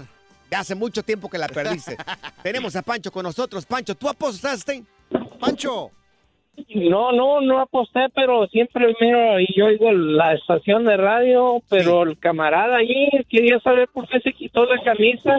[0.50, 1.98] Hace mucho tiempo que la perdiste.
[2.42, 3.66] Tenemos a Pancho con nosotros.
[3.66, 4.86] Pancho, ¿tú apostaste?
[5.40, 5.92] Pancho.
[6.74, 12.04] No, no, no aposté, pero siempre miro y yo oigo la estación de radio, pero
[12.04, 15.38] el camarada allí quería saber por qué se quitó la camisa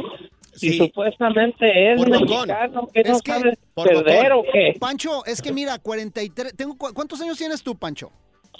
[0.60, 4.74] y supuestamente es Por mexicano, que no Es que- sabe por perder o qué.
[4.78, 6.54] Pancho, es que mira, 43.
[6.54, 8.10] Tengo, cu- ¿Cuántos años tienes tú, Pancho?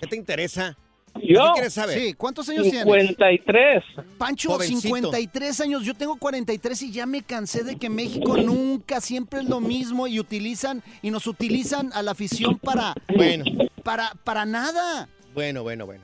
[0.00, 0.76] ¿Qué te interesa?
[1.22, 1.42] ¿Yo?
[1.42, 1.98] ¿Qué quieres saber?
[1.98, 2.84] Sí, ¿cuántos años tienes?
[2.84, 3.84] 53.
[4.18, 4.80] Pancho, Jovencito.
[4.80, 5.84] 53 años.
[5.84, 10.06] Yo tengo 43 y ya me cansé de que México nunca, siempre es lo mismo
[10.06, 12.94] y utilizan y nos utilizan a la afición para.
[13.14, 13.44] Bueno.
[13.82, 15.08] Para, para nada.
[15.34, 16.02] Bueno, bueno, bueno.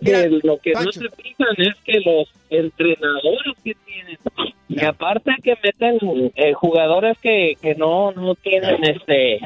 [0.00, 4.18] Que lo que no se fijan es que los entrenadores que tienen
[4.68, 5.98] y aparte que meten
[6.36, 9.40] eh, jugadores que, que no no tienen este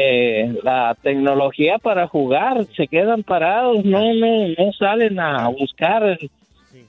[0.00, 6.30] eh, la tecnología para jugar se quedan parados no no no salen a buscar el,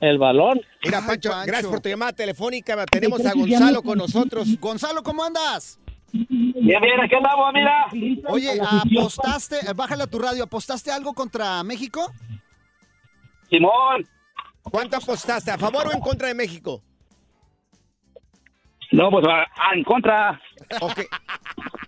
[0.01, 1.47] el balón Mira, Pancho, Pancho.
[1.47, 2.85] gracias por tu llamada telefónica.
[2.85, 4.47] Tenemos a Gonzalo con nosotros.
[4.59, 5.79] Gonzalo, ¿cómo andas?
[6.11, 7.87] Bien, bien, aquí andamos, mira.
[8.27, 12.11] Oye, ¿apostaste, eh, bájale a tu radio, ¿apostaste algo contra México?
[13.49, 14.05] Simón
[14.63, 15.51] ¿Cuánto apostaste?
[15.51, 16.81] ¿A favor o en contra de México?
[18.91, 20.39] no pues a- a- en contra
[20.81, 20.99] Ok.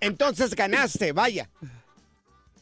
[0.02, 1.50] Entonces ganaste, vaya.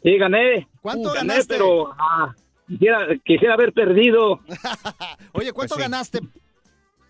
[0.03, 1.53] sí gané ¿Cuánto Uh, gané ganaste?
[1.55, 2.33] pero ah,
[2.67, 4.39] quisiera quisiera haber perdido
[5.33, 5.79] Oye, ¿cuánto Pues sí.
[5.79, 6.19] ganaste,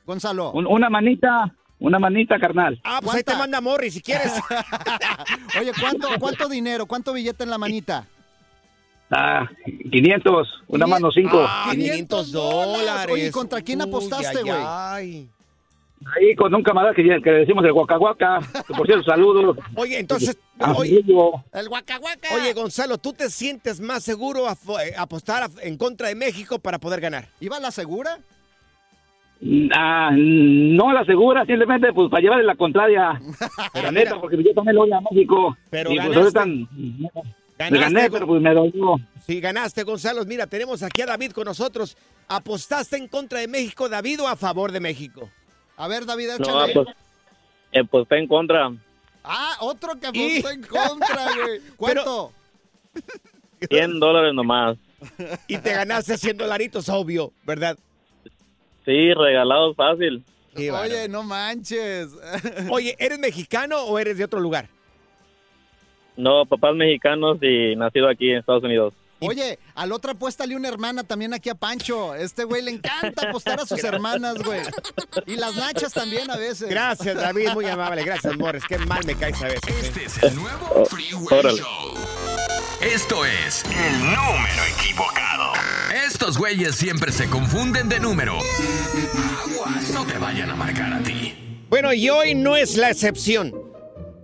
[0.05, 0.51] Gonzalo?
[0.51, 4.33] Un- una manita una manita carnal Ah, pues ahí te manda Morris si quieres.
[5.59, 6.85] Oye, ¿cuánto, ¿cuánto dinero?
[6.85, 8.05] ¿Cuánto billete en la manita?
[9.11, 9.47] Ah,
[9.91, 11.29] 500, una mano 5.
[11.47, 13.11] Ah, 500 dólares.
[13.13, 15.29] Oye, ¿contra quién Uy, apostaste, ay, güey?
[16.15, 18.39] Ahí con un camarada que, que le decimos el guacahuaca.
[18.67, 19.57] que Por cierto, saludos.
[19.75, 20.37] Oye, entonces,
[20.77, 21.03] oye.
[21.53, 22.29] El guacahuaca.
[22.33, 26.57] oye, Gonzalo, ¿tú te sientes más seguro a eh, apostar a- en contra de México
[26.59, 27.27] para poder ganar?
[27.39, 28.17] ¿Iba a la segura?
[29.73, 33.21] Ah, no la asegura, simplemente pues para llevarle la contraria.
[33.73, 35.55] la neta, porque yo también lo voy a México.
[35.69, 36.67] Pero y pues ganaste.
[37.57, 38.95] Ganaste, gané, pero pues me dolió.
[39.25, 40.23] Sí, ganaste, Gonzalo.
[40.25, 41.97] Mira, tenemos aquí a David con nosotros.
[42.27, 45.29] ¿Apostaste en contra de México, David, o a favor de México?
[45.79, 46.73] A ver, David, No, échale.
[46.73, 46.87] pues,
[47.71, 48.69] eh, pues está en contra.
[49.23, 51.61] Ah, otro que apostó en contra, güey.
[51.77, 52.33] ¿Cuánto?
[53.69, 54.77] 100 dólares nomás.
[55.47, 57.77] Y te ganaste 100 dolaritos, obvio, ¿verdad?
[58.83, 60.21] Sí, regalado fácil.
[60.53, 60.69] Qué.
[60.69, 62.09] Oye, no manches.
[62.69, 64.67] Oye, ¿eres mexicano o eres de otro lugar?
[66.17, 68.93] No, papás mexicanos y nacido aquí en Estados Unidos.
[69.21, 72.15] Oye, a la otra apuéstale una hermana también aquí a Pancho.
[72.15, 74.61] Este güey le encanta apostar a sus hermanas, güey.
[75.25, 76.69] Y las nachas también a veces.
[76.69, 78.03] Gracias, David, muy amable.
[78.03, 78.63] Gracias, Morris.
[78.67, 79.69] Qué mal me caes a veces.
[79.69, 79.75] ¿eh?
[79.81, 81.59] Este es el nuevo Freeway Órale.
[81.59, 81.93] Show.
[82.81, 85.53] Esto es el número equivocado.
[86.05, 88.37] Esto Estos güeyes siempre se confunden de número.
[88.37, 91.65] Aguas, no te vayan a marcar a ti.
[91.69, 93.68] Bueno, y hoy no es la excepción.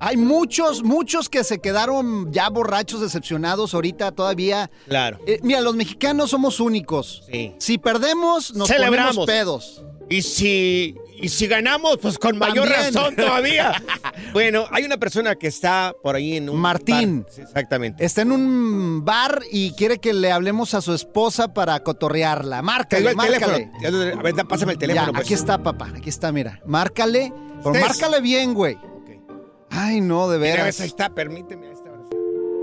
[0.05, 4.69] Hay muchos, muchos que se quedaron ya borrachos, decepcionados ahorita todavía.
[4.87, 5.19] Claro.
[5.25, 7.23] Eh, mira, los mexicanos somos únicos.
[7.31, 7.55] Sí.
[7.57, 9.15] Si perdemos, nos Celebramos.
[9.15, 9.83] ponemos pedos.
[10.07, 12.93] Y si, y si ganamos, pues con mayor También.
[12.93, 13.83] razón todavía.
[14.33, 16.57] bueno, hay una persona que está por ahí en un.
[16.57, 17.23] Martín.
[17.23, 17.31] bar.
[17.33, 18.05] Sí, exactamente.
[18.05, 22.61] Está en un bar y quiere que le hablemos a su esposa para cotorrearla.
[22.61, 23.71] Márcale, el márcale.
[23.81, 24.19] teléfono.
[24.19, 25.07] A ver, pásame el teléfono.
[25.07, 25.25] Ya, pues.
[25.25, 25.91] aquí está, papá.
[25.97, 26.61] Aquí está, mira.
[26.63, 27.33] Márcale.
[27.63, 28.77] Pero márcale bien, güey.
[29.75, 30.65] Ay, no, de Mira, veras.
[30.67, 31.67] ves, ahí está, permíteme.
[31.67, 31.91] ahí está.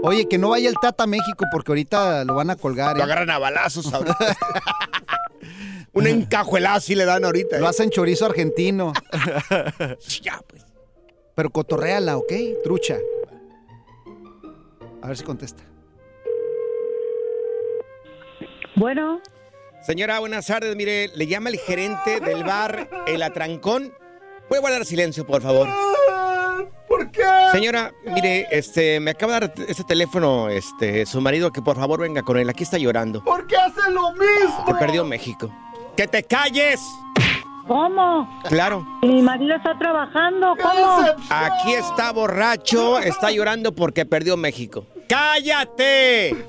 [0.03, 2.97] Oye, que no vaya el Tata a México porque ahorita lo van a colgar.
[2.97, 3.05] Lo ¿eh?
[3.05, 4.17] agarran a balazos ahorita.
[5.93, 7.59] Un encajuelado así le dan ahorita.
[7.59, 7.69] Lo ¿eh?
[7.69, 8.93] hacen chorizo argentino.
[10.23, 10.65] Ya, pues.
[11.35, 12.33] Pero cotorréala, ¿ok?
[12.65, 12.99] Trucha.
[15.03, 15.63] A ver si contesta.
[18.77, 19.21] Bueno,
[19.83, 20.75] Señora, buenas tardes.
[20.77, 23.93] Mire, le llama el gerente del bar El Atrancón.
[24.49, 25.69] ¿Puede guardar silencio, por favor?
[26.93, 27.23] ¿Por qué?
[27.53, 32.01] Señora, mire, este, me acaba de dar este teléfono, este, su marido, que por favor
[32.01, 32.49] venga con él.
[32.51, 33.25] Aquí está llorando.
[33.25, 34.65] ¿Por qué hace lo mismo?
[34.67, 35.51] Que perdió México.
[35.97, 36.81] ¡Que te calles!
[37.67, 38.29] ¿cómo?
[38.49, 38.85] Claro.
[39.03, 40.99] Mi marido está trabajando, ¿cómo?
[41.31, 44.85] Aquí está borracho, está llorando porque perdió México.
[45.09, 46.47] ¡Cállate!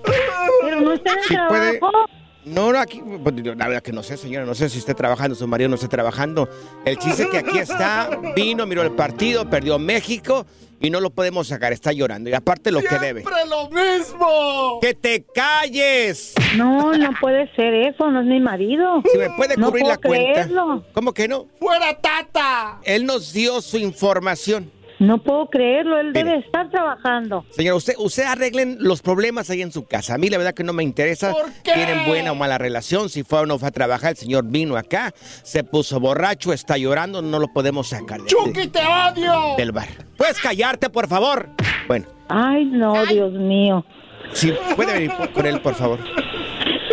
[0.62, 2.06] Pero no está en el Si puede- trabajo.
[2.46, 5.48] No, aquí, pues, la verdad que no sé, señora, no sé si esté trabajando, su
[5.48, 6.50] marido no esté trabajando.
[6.86, 10.46] El chiste es que aquí está, vino, miró el partido, perdió México
[10.80, 12.30] y no lo podemos sacar, está llorando.
[12.30, 13.22] Y aparte lo que debe.
[13.22, 14.80] ¡Siempre lo mismo!
[14.82, 16.34] ¡Que te calles!
[16.58, 19.02] No, no puede ser eso, no es mi marido.
[19.10, 20.32] Si me puede No cubrir puedo la cuenta.
[20.34, 20.84] creerlo.
[20.94, 21.48] ¿Cómo que no?
[21.60, 22.80] ¡Fuera Tata!
[22.84, 24.70] Él nos dio su información.
[25.00, 26.24] No puedo creerlo, él Mire.
[26.24, 27.46] debe estar trabajando.
[27.50, 30.14] Señora, usted, usted arreglen los problemas ahí en su casa.
[30.16, 31.32] A mí la verdad que no me interesa.
[31.32, 31.74] ¿Por qué?
[31.74, 33.10] Tienen buena o mala relación.
[33.10, 36.78] Si fue o no fue a trabajar, el señor vino acá, se puso borracho, está
[36.78, 39.56] llorando, no lo podemos sacar de- ¡Chucky, te odio!
[39.58, 39.88] del bar.
[40.18, 41.50] ¿Puedes callarte, por favor?
[41.88, 43.84] Bueno, Ay, no, Dios mío.
[44.32, 46.00] si puede venir por- con él, por favor.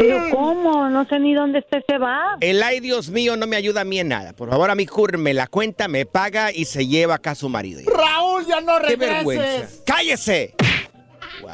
[0.00, 0.88] Pero ¿cómo?
[0.88, 2.38] No sé ni dónde está ese bar.
[2.40, 4.32] El ay, Dios mío, no me ayuda a mí en nada.
[4.32, 4.86] Por favor, a mí
[5.18, 7.80] me la cuenta, me paga y se lleva acá a su marido.
[7.86, 9.44] Raúl, ya no ¡Qué vergüenza!
[9.46, 9.82] regreses.
[9.86, 10.54] ¡Cállese!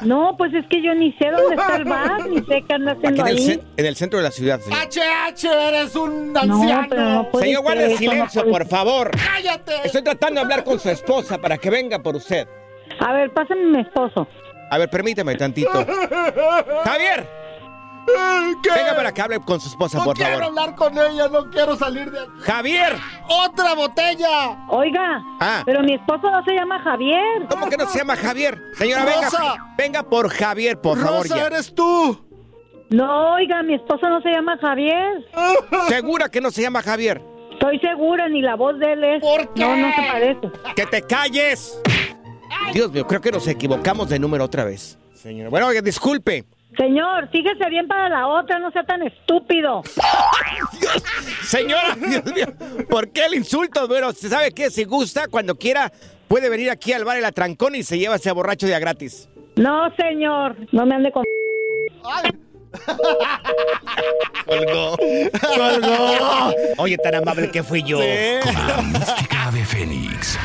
[0.03, 2.91] No, pues es que yo ni sé dónde está el bar, ni sé qué anda
[2.91, 3.61] haciendo en el, ahí.
[3.77, 4.79] en el centro de la ciudad, señor.
[4.79, 6.87] HH, eres un No, anciano.
[6.89, 9.11] pero no puede Señor, guarde ser silencio, no puede por favor.
[9.11, 9.71] ¡Cállate!
[9.85, 12.47] Estoy tratando de hablar con su esposa para que venga por usted.
[12.99, 14.27] A ver, pásame mi esposo.
[14.69, 15.71] A ver, permítame tantito.
[16.83, 17.46] ¡Javier!
[18.63, 18.69] ¿Qué?
[18.73, 20.45] Venga para que hable con su esposa, No por quiero favor.
[20.45, 22.29] hablar con ella, no quiero salir de aquí.
[22.41, 22.95] ¡Javier!
[23.27, 24.65] ¡Otra botella!
[24.69, 25.63] Oiga, Ah.
[25.65, 27.47] pero mi esposo no se llama Javier.
[27.49, 28.57] ¿Cómo que no se llama Javier?
[28.75, 29.21] Señora, venga.
[29.29, 29.55] Rosa.
[29.77, 31.47] Venga por Javier, por favor, Rosa, ya.
[31.47, 32.23] eres tú.
[32.89, 35.27] No, oiga, mi esposo no se llama Javier.
[35.89, 37.21] ¿Segura que no se llama Javier?
[37.51, 39.21] Estoy segura, ni la voz de él es.
[39.21, 39.61] ¿Por qué?
[39.61, 40.51] No, no se parece.
[40.75, 41.81] ¡Que te calles!
[42.73, 44.97] Dios mío, creo que nos equivocamos de número otra vez.
[45.13, 46.45] Señora, bueno, oiga, disculpe.
[46.77, 49.81] Señor, fíjese bien para la otra, no sea tan estúpido.
[51.43, 52.45] Señora, Dios mío,
[52.89, 53.87] ¿por qué el insulto?
[53.87, 54.69] Bueno, ¿se sabe qué?
[54.69, 55.91] Si gusta, cuando quiera,
[56.27, 59.27] puede venir aquí al bar El Atrancón y se lleva ese borracho de a gratis.
[59.55, 61.23] No, señor, no me ande con...
[64.45, 64.97] Colgó.
[64.97, 66.53] Colgó.
[66.77, 67.97] Oye, tan amable que fui yo.
[67.97, 70.37] Con la mística de Fénix.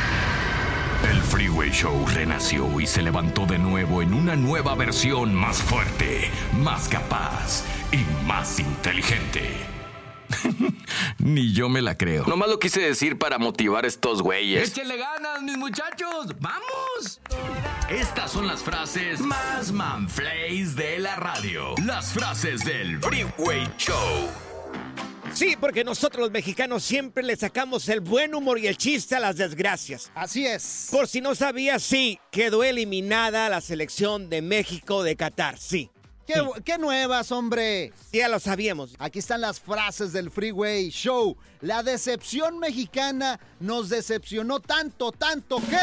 [1.73, 7.65] Show renació y se levantó de nuevo en una nueva versión más fuerte, más capaz
[7.91, 9.57] y más inteligente.
[11.19, 12.27] Ni yo me la creo.
[12.27, 14.69] Nomás lo quise decir para motivar a estos güeyes.
[14.69, 16.35] ¡Échenle ganas, mis muchachos!
[16.41, 17.21] ¡Vamos!
[17.89, 21.75] Estas son las frases más manflays de la radio.
[21.85, 24.52] Las frases del Freeway Show.
[25.35, 29.21] Sí, porque nosotros los mexicanos siempre le sacamos el buen humor y el chiste a
[29.21, 30.11] las desgracias.
[30.15, 30.89] Así es.
[30.91, 35.91] Por si no sabías, sí, quedó eliminada la selección de México de Qatar, sí.
[36.27, 37.93] ¿Qué, qué nuevas, hombre?
[38.13, 38.95] Ya lo sabíamos.
[38.99, 41.37] Aquí están las frases del Freeway Show.
[41.61, 45.79] La decepción mexicana nos decepcionó tanto, tanto que...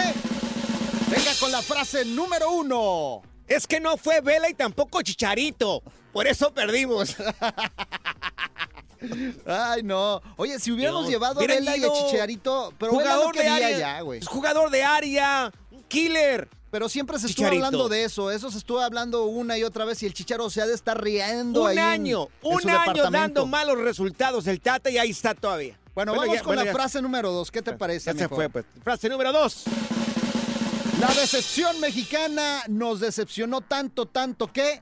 [1.10, 3.24] Venga con la frase número uno.
[3.48, 5.82] Es que no fue Vela y tampoco Chicharito.
[6.14, 7.16] Por eso perdimos.
[9.46, 10.22] Ay, no.
[10.38, 13.48] Oye, si hubiéramos No, llevado a Vela y a Chicharito, pero Vela no jugador de
[13.48, 14.20] área, ya, güey.
[14.20, 15.52] es jugador de área,
[15.88, 16.48] killer.
[16.72, 20.04] Pero siempre se estuvo hablando de eso, eso se estuvo hablando una y otra vez
[20.04, 23.48] y el Chicharo se ha de estar riendo ahí Un año, en un año dando
[23.48, 25.80] malos resultados el Tata y ahí está todavía.
[25.96, 27.50] Bueno, vamos ya- con bueno, la ya- frase número dos.
[27.50, 28.66] ¿Qué te parece, Ya se fue, pues.
[28.84, 29.64] Frase número dos.
[31.02, 34.82] La decepción mexicana nos decepcionó tanto, tanto que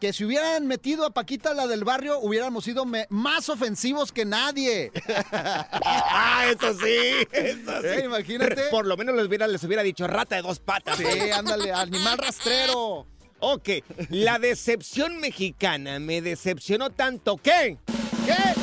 [0.00, 4.92] que si hubieran metido a Paquita la del barrio, hubiéramos sido más ofensivos que nadie.
[5.32, 7.86] ah, eso sí, eso sí.
[7.86, 8.64] Eh, imagínate.
[8.70, 10.98] Por lo menos les hubiera, les hubiera dicho rata de dos patas.
[10.98, 13.06] Sí, ándale, animal rastrero.
[13.38, 13.68] Ok,
[14.10, 17.76] la decepción mexicana me decepcionó tanto que...
[18.24, 18.60] ¿Qué?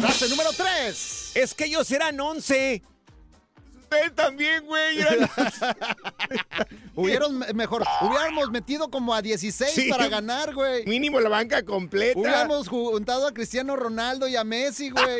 [0.00, 1.32] Frase número 3.
[1.34, 2.82] Es que ellos eran 11.
[3.94, 4.98] Ustedes también, güey.
[6.94, 9.88] Hubieron, mejor, hubiéramos metido como a 16 Sí.
[9.88, 10.84] para ganar, güey.
[10.86, 12.18] Mínimo la banca completa.
[12.18, 15.18] Hubiéramos juntado a Cristiano Ronaldo y a Messi, güey.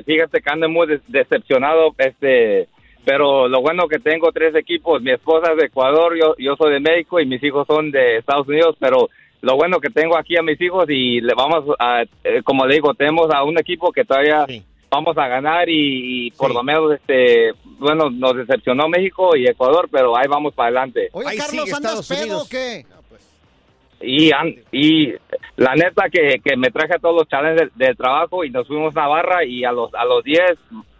[0.06, 2.68] fíjate que ando muy decepcionado, este,
[3.04, 6.72] pero lo bueno que tengo tres equipos, mi esposa es de Ecuador, yo, yo soy
[6.74, 9.08] de México y mis hijos son de Estados Unidos, pero
[9.40, 12.74] lo bueno que tengo aquí a mis hijos y le vamos a, eh, como le
[12.76, 14.44] digo, tenemos a un equipo que todavía
[14.90, 19.88] vamos a ganar y, y por lo menos, este, bueno, nos decepcionó México y Ecuador,
[19.90, 21.08] pero ahí vamos para adelante.
[21.12, 22.84] Oye, Carlos, ¿andas pedo o qué?
[24.04, 25.12] Y, an- y
[25.56, 28.66] la neta que, que me traje a todos los challenges de, de trabajo y nos
[28.66, 30.42] fuimos a Navarra y a los a los 10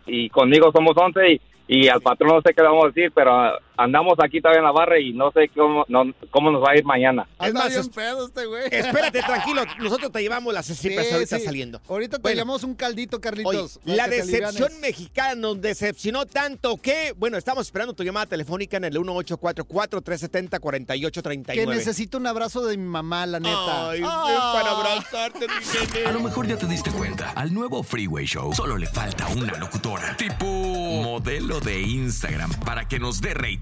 [0.07, 3.13] y conmigo somos 11 y, y al patrón no sé qué le vamos a decir,
[3.15, 6.77] pero andamos aquí todavía en Navarra y no sé cómo, no- cómo nos va a
[6.77, 7.27] ir mañana.
[7.41, 8.65] Es más, es- pedo este güey.
[8.71, 9.63] espérate, tranquilo.
[9.79, 11.45] Nosotros te llevamos las Sí, ahorita sí.
[11.45, 11.81] saliendo.
[11.89, 12.35] Ahorita te Bueno.
[12.37, 13.81] llevamos un caldito, Carlitos.
[13.85, 14.81] la decepción alivianes.
[14.81, 21.55] mexicana nos decepcionó tanto que, bueno, estamos esperando tu llamada telefónica en el 1844-370-4839.
[21.55, 23.91] Que necesito un abrazo de mi mamá, la neta.
[23.91, 26.03] Ay, para abrazarte, mi.
[26.05, 29.57] A lo mejor ya te diste cuenta, al nuevo Freeway Show solo le falta una
[29.59, 33.62] locutora, tipo modelo de Instagram, para que nos dé rating.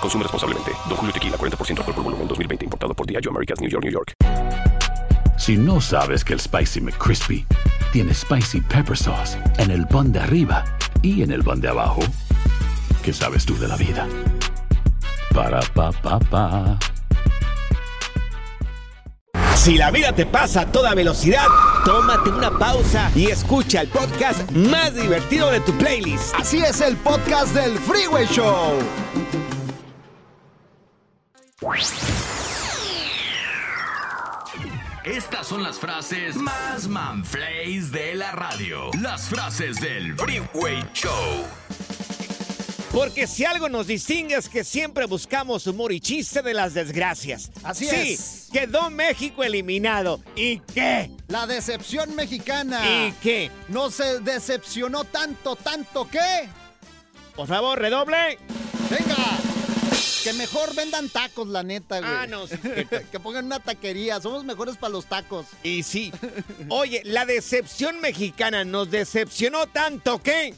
[0.00, 0.72] Consume responsablemente.
[0.88, 2.64] Don Julio Tequila, 40% alcohol por volumen, 2020.
[2.64, 4.14] Importado por Diageo Americas, New York, New York.
[5.38, 7.46] Si no sabes que el Spicy McCrispy
[7.92, 10.64] tiene Spicy Pepper Sauce en el pan de arriba
[11.02, 12.00] y en el pan de abajo,
[13.02, 14.06] ¿qué sabes tú de la vida?
[15.34, 16.78] Para, pa, pa, pa.
[19.54, 21.46] Si la vida te pasa a toda velocidad,
[21.84, 26.34] tómate una pausa y escucha el podcast más divertido de tu playlist.
[26.34, 28.78] Así es el podcast del Freeway Show.
[35.04, 38.90] Estas son las frases más manflays de la radio.
[38.98, 41.44] Las frases del Freeway Show.
[42.92, 47.50] Porque si algo nos distingue es que siempre buscamos humor y chiste de las desgracias.
[47.62, 48.48] Así sí, es.
[48.50, 50.20] quedó México eliminado.
[50.36, 51.10] ¿Y qué?
[51.28, 52.80] La decepción mexicana.
[52.86, 53.50] ¿Y qué?
[53.68, 56.48] No se decepcionó tanto, tanto que.
[57.36, 58.38] Por favor, redoble.
[58.88, 59.39] Venga.
[60.22, 62.10] Que mejor vendan tacos, la neta, güey.
[62.10, 62.56] Ah, no, sí,
[63.12, 64.20] que pongan una taquería.
[64.20, 65.46] Somos mejores para los tacos.
[65.62, 66.12] Y sí.
[66.68, 70.54] Oye, la decepción mexicana nos decepcionó tanto que.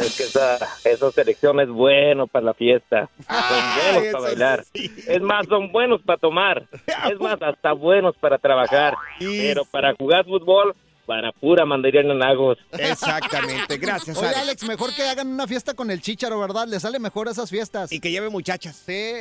[0.01, 3.09] Es que esa, esa selección es bueno para la fiesta.
[3.27, 4.63] son buenos eso para bailar.
[4.73, 6.63] Es más, son buenos para tomar.
[7.11, 8.95] Es más, hasta buenos para trabajar.
[9.19, 10.75] Pero para jugar fútbol,
[11.05, 12.57] para pura mandarina en lagos.
[12.71, 14.41] Exactamente, gracias, Oye, Alex.
[14.41, 16.67] Alex, mejor que hagan una fiesta con el chicharo, ¿verdad?
[16.67, 17.91] Le sale mejor esas fiestas.
[17.91, 18.81] Y que lleve muchachas.
[18.85, 19.13] Sí.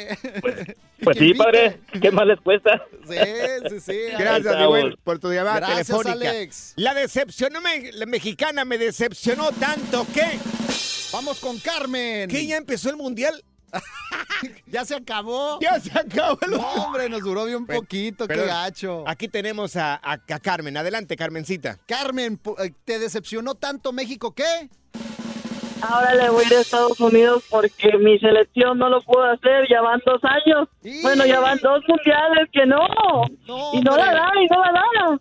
[1.02, 1.80] Pues sí, padre.
[2.00, 2.82] ¿Qué más les cuesta?
[3.08, 3.16] Sí,
[3.70, 3.98] sí, sí.
[4.18, 6.30] Gracias, mi güey, por tu llamada Gracias, telefónica.
[6.30, 6.72] Alex.
[6.76, 10.22] La decepción me- la mexicana me decepcionó tanto que.
[11.12, 12.28] Vamos con Carmen.
[12.28, 12.46] ¿Qué?
[12.46, 13.44] ¿Ya empezó el mundial?
[14.66, 15.58] ya se acabó.
[15.60, 19.04] Ya se acabó el hombre, nos duró bien poquito, qué gacho.
[19.06, 20.76] Aquí tenemos a, a- a Carmen.
[20.76, 21.78] Adelante, Carmencita.
[21.86, 24.68] Carmen, eh, ¿te decepcionó tanto México qué?
[25.88, 29.66] Ahora le voy a ir a Estados Unidos porque mi selección no lo pudo hacer.
[29.70, 30.68] Ya van dos años.
[31.02, 32.78] Bueno, ya van dos mundiales que no.
[33.72, 35.20] y no la da, y no la da.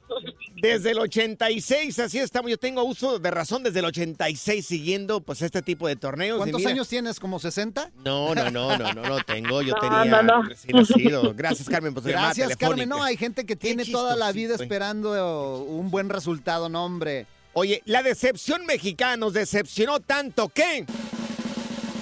[0.62, 2.50] Desde el 86, así estamos.
[2.50, 6.38] Yo tengo uso de razón desde el 86 siguiendo pues este tipo de torneos.
[6.38, 7.20] ¿Cuántos mira- años tienes?
[7.20, 7.92] ¿Como 60?
[8.06, 9.62] No, no, no, no, no, no tengo.
[9.62, 10.44] Yo No, tenía no, no.
[10.44, 11.34] recién nacido.
[11.36, 12.56] Gracias, Carmen, por Gracias.
[12.56, 12.88] Carmen.
[12.88, 17.26] No, hay gente que tiene toda la vida esperando un buen resultado, no, hombre.
[17.54, 20.86] Oye, la decepción mexicana nos decepcionó tanto que...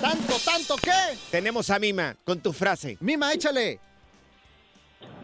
[0.01, 1.17] ¿Tanto, tanto qué?
[1.29, 2.97] Tenemos a Mima con tu frase.
[3.01, 3.79] Mima, échale.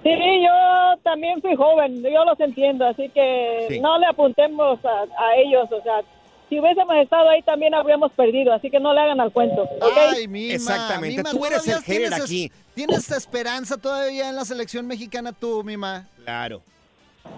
[0.03, 3.79] Sí, yo también fui joven, yo los entiendo, así que Sí.
[3.79, 6.01] no le apuntemos a, a ellos, o sea,
[6.47, 9.67] si hubiésemos estado ahí también habríamos perdido, así que no le hagan al cuento.
[9.95, 10.53] Ay, Mima.
[10.53, 12.51] Exactamente, Mima, tú eres el tienes es- aquí.
[12.75, 16.07] ¿Tienes esperanza todavía en la selección mexicana tú, Mima?
[16.23, 16.61] Claro.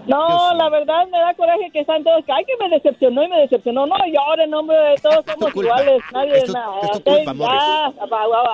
[0.07, 3.27] No, la verdad me da coraje que están todos, que ay, que me decepcionó y
[3.27, 7.33] me decepcionó, no lloren, hombre, todos somos iguales, nadie, Es tu- nada, es tu culpa,
[7.35, 7.93] ya,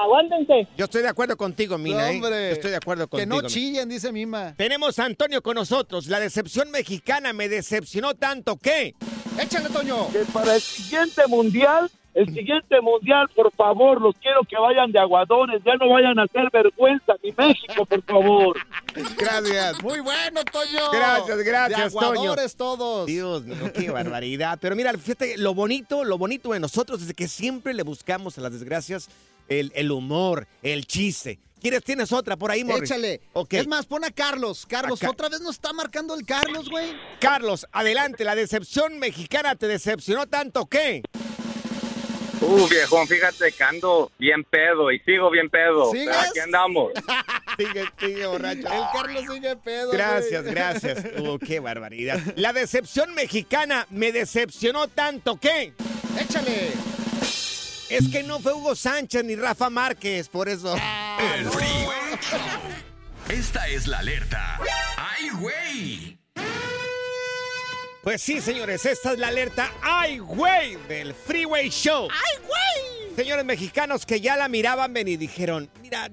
[0.04, 0.68] aguántense.
[0.76, 2.12] Yo estoy de acuerdo contigo, Mina.
[2.12, 2.16] ¿eh?
[2.16, 2.48] hombre.
[2.50, 3.42] Yo estoy de acuerdo Que contigo.
[3.42, 4.54] no chillen, dice Mima.
[4.58, 6.08] Tenemos a Antonio con nosotros.
[6.08, 8.96] La decepción mexicana me decepcionó tanto que...
[9.42, 10.08] Échale, Toño.
[10.12, 15.00] que para el siguiente mundial, el siguiente mundial, por favor, los quiero que vayan de
[15.00, 18.58] aguadores, ya no vayan a hacer vergüenza, mi México, por favor.
[19.18, 19.84] Gracias.
[19.84, 20.92] Muy bueno, Toño.
[20.94, 22.22] Gracias, gracias, de Toño.
[22.22, 23.06] aguadores todos.
[23.06, 24.58] Dios mío, qué barbaridad.
[24.62, 28.42] Pero mira, fíjate, lo bonito, lo bonito de nosotros es que siempre le buscamos a
[28.42, 29.10] las desgracias
[29.50, 31.40] el, el humor, el chiste.
[31.62, 32.92] ¿Quieres, tienes otra por ahí, Morris?
[32.92, 33.22] Échale.
[33.50, 34.66] Es más, pon a Carlos.
[34.66, 35.12] Carlos, Acá.
[35.12, 36.94] otra vez nos está marcando el Carlos, güey.
[37.20, 38.24] Carlos, adelante.
[38.24, 41.02] La decepción mexicana te decepcionó tanto que...
[42.46, 45.92] Uh, viejón, fíjate que ando bien pedo y sigo bien pedo.
[45.92, 46.08] ¿Sigues?
[46.08, 46.92] Pero aquí andamos.
[47.58, 48.68] Sigue, sigue borracho.
[48.68, 49.92] El Carlos sigue pedo.
[49.92, 50.54] Gracias, güey.
[50.54, 51.06] gracias.
[51.18, 52.20] Uh, qué barbaridad.
[52.36, 55.72] La decepción mexicana me decepcionó tanto que...
[56.20, 56.74] Échale.
[57.90, 60.76] Es que no fue Hugo Sánchez ni Rafa Márquez, por eso.
[60.76, 62.40] El Freeway Show.
[63.30, 64.60] Esta es la alerta.
[64.98, 66.20] ¡Ay, güey!
[68.06, 70.76] Pues sí, señores, esta es la alerta ¡Ay, güey!
[70.88, 72.08] del Freeway Show.
[72.12, 73.16] ¡Ay, güey!
[73.16, 76.12] Señores mexicanos que ya la miraban venir y dijeron, mira,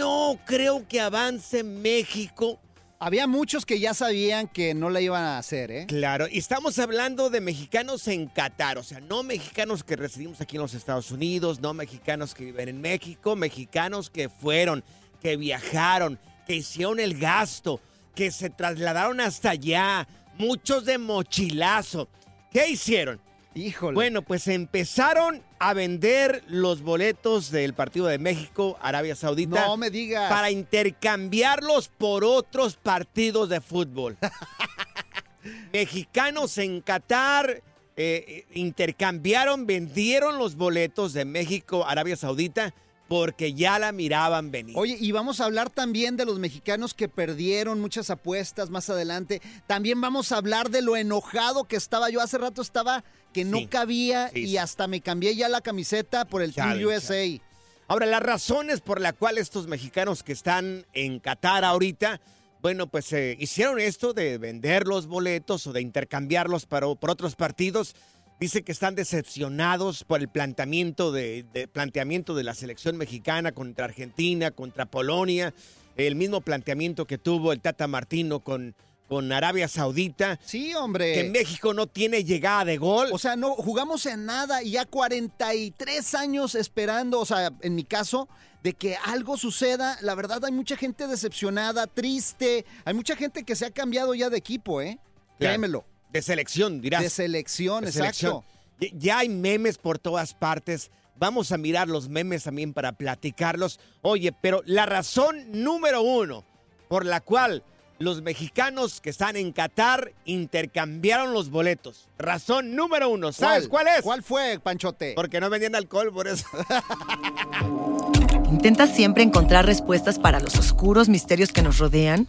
[0.00, 2.58] no creo que avance México.
[2.98, 5.86] Había muchos que ya sabían que no la iban a hacer, ¿eh?
[5.86, 10.56] Claro, y estamos hablando de mexicanos en Qatar, o sea, no mexicanos que residimos aquí
[10.56, 14.82] en los Estados Unidos, no mexicanos que viven en México, mexicanos que fueron,
[15.22, 17.80] que viajaron, que hicieron el gasto,
[18.16, 22.08] que se trasladaron hasta allá, muchos de mochilazo.
[22.50, 23.20] ¿Qué hicieron?
[23.54, 23.94] Híjole.
[23.94, 29.66] Bueno, pues empezaron a vender los boletos del partido de México, Arabia Saudita.
[29.66, 30.30] No me digas.
[30.30, 34.18] Para intercambiarlos por otros partidos de fútbol.
[35.72, 37.62] Mexicanos en Qatar eh,
[37.96, 42.74] eh, intercambiaron, vendieron los boletos de México, Arabia Saudita
[43.08, 44.74] porque ya la miraban venir.
[44.76, 49.40] Oye, y vamos a hablar también de los mexicanos que perdieron muchas apuestas más adelante.
[49.66, 52.10] También vamos a hablar de lo enojado que estaba.
[52.10, 53.66] Yo hace rato estaba que no Sí.
[53.66, 57.40] cabía Sí, y hasta me cambié ya la camiseta por el Team Chale, USA.
[57.88, 62.20] Ahora, las razones por las cuales estos mexicanos que están en Qatar ahorita,
[62.60, 67.36] bueno, pues eh, hicieron esto de vender los boletos o de intercambiarlos para, por otros
[67.36, 67.94] partidos.
[68.38, 73.86] Dice que están decepcionados por el planteamiento de, de- planteamiento de la selección mexicana contra
[73.86, 75.54] Argentina, contra Polonia,
[75.96, 78.74] el mismo planteamiento que tuvo el Tata Martino con,
[79.08, 80.38] con Arabia Saudita.
[80.44, 81.14] Sí, hombre.
[81.14, 83.08] Que México no tiene llegada de gol.
[83.10, 87.84] O sea, no jugamos en nada y ya 43 años esperando, o sea, en mi
[87.84, 88.28] caso,
[88.62, 89.96] de que algo suceda.
[90.02, 92.66] La verdad, hay mucha gente decepcionada, triste.
[92.84, 94.98] Hay mucha gente que se ha cambiado ya de equipo, ¿eh?
[95.38, 95.52] Claro.
[95.52, 95.84] Créemelo.
[96.12, 97.02] De selección, dirás.
[97.02, 98.14] De selección, De exacto.
[98.14, 98.42] selección.
[98.80, 100.90] Ya- Ya hay memes por todas partes.
[101.18, 103.80] Vamos a mirar los memes también para platicarlos.
[104.02, 106.44] Oye, pero la razón número uno
[106.88, 107.62] por la cual
[107.98, 112.10] los mexicanos que están en Qatar intercambiaron los boletos.
[112.18, 113.32] Razón número uno.
[113.32, 114.02] ¿Sabes cuál, es?
[114.02, 115.14] ¿Cuál fue, Panchote?
[115.16, 116.44] Porque no vendían alcohol, por eso.
[118.50, 122.28] ¿Intentas siempre encontrar respuestas para los oscuros misterios que nos rodean?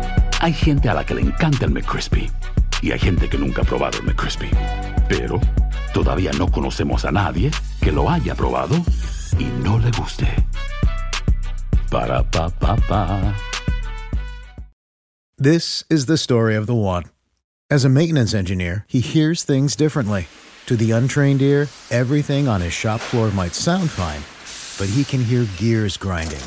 [0.43, 2.27] Hay gente a la que le encanta el McCrispy
[2.81, 4.49] y hay gente que nunca ha probado el McCrispy.
[5.07, 5.39] Pero
[5.93, 8.75] todavía no conocemos a nadie que lo haya probado
[9.37, 10.25] y no le guste.
[11.91, 13.35] Para pa pa pa.
[15.37, 17.03] This is the story of the one.
[17.69, 20.25] As a maintenance engineer, he hears things differently.
[20.65, 24.23] To the untrained ear, everything on his shop floor might sound fine,
[24.79, 26.41] but he can hear gears grinding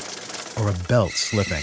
[0.58, 1.62] or a belt slipping.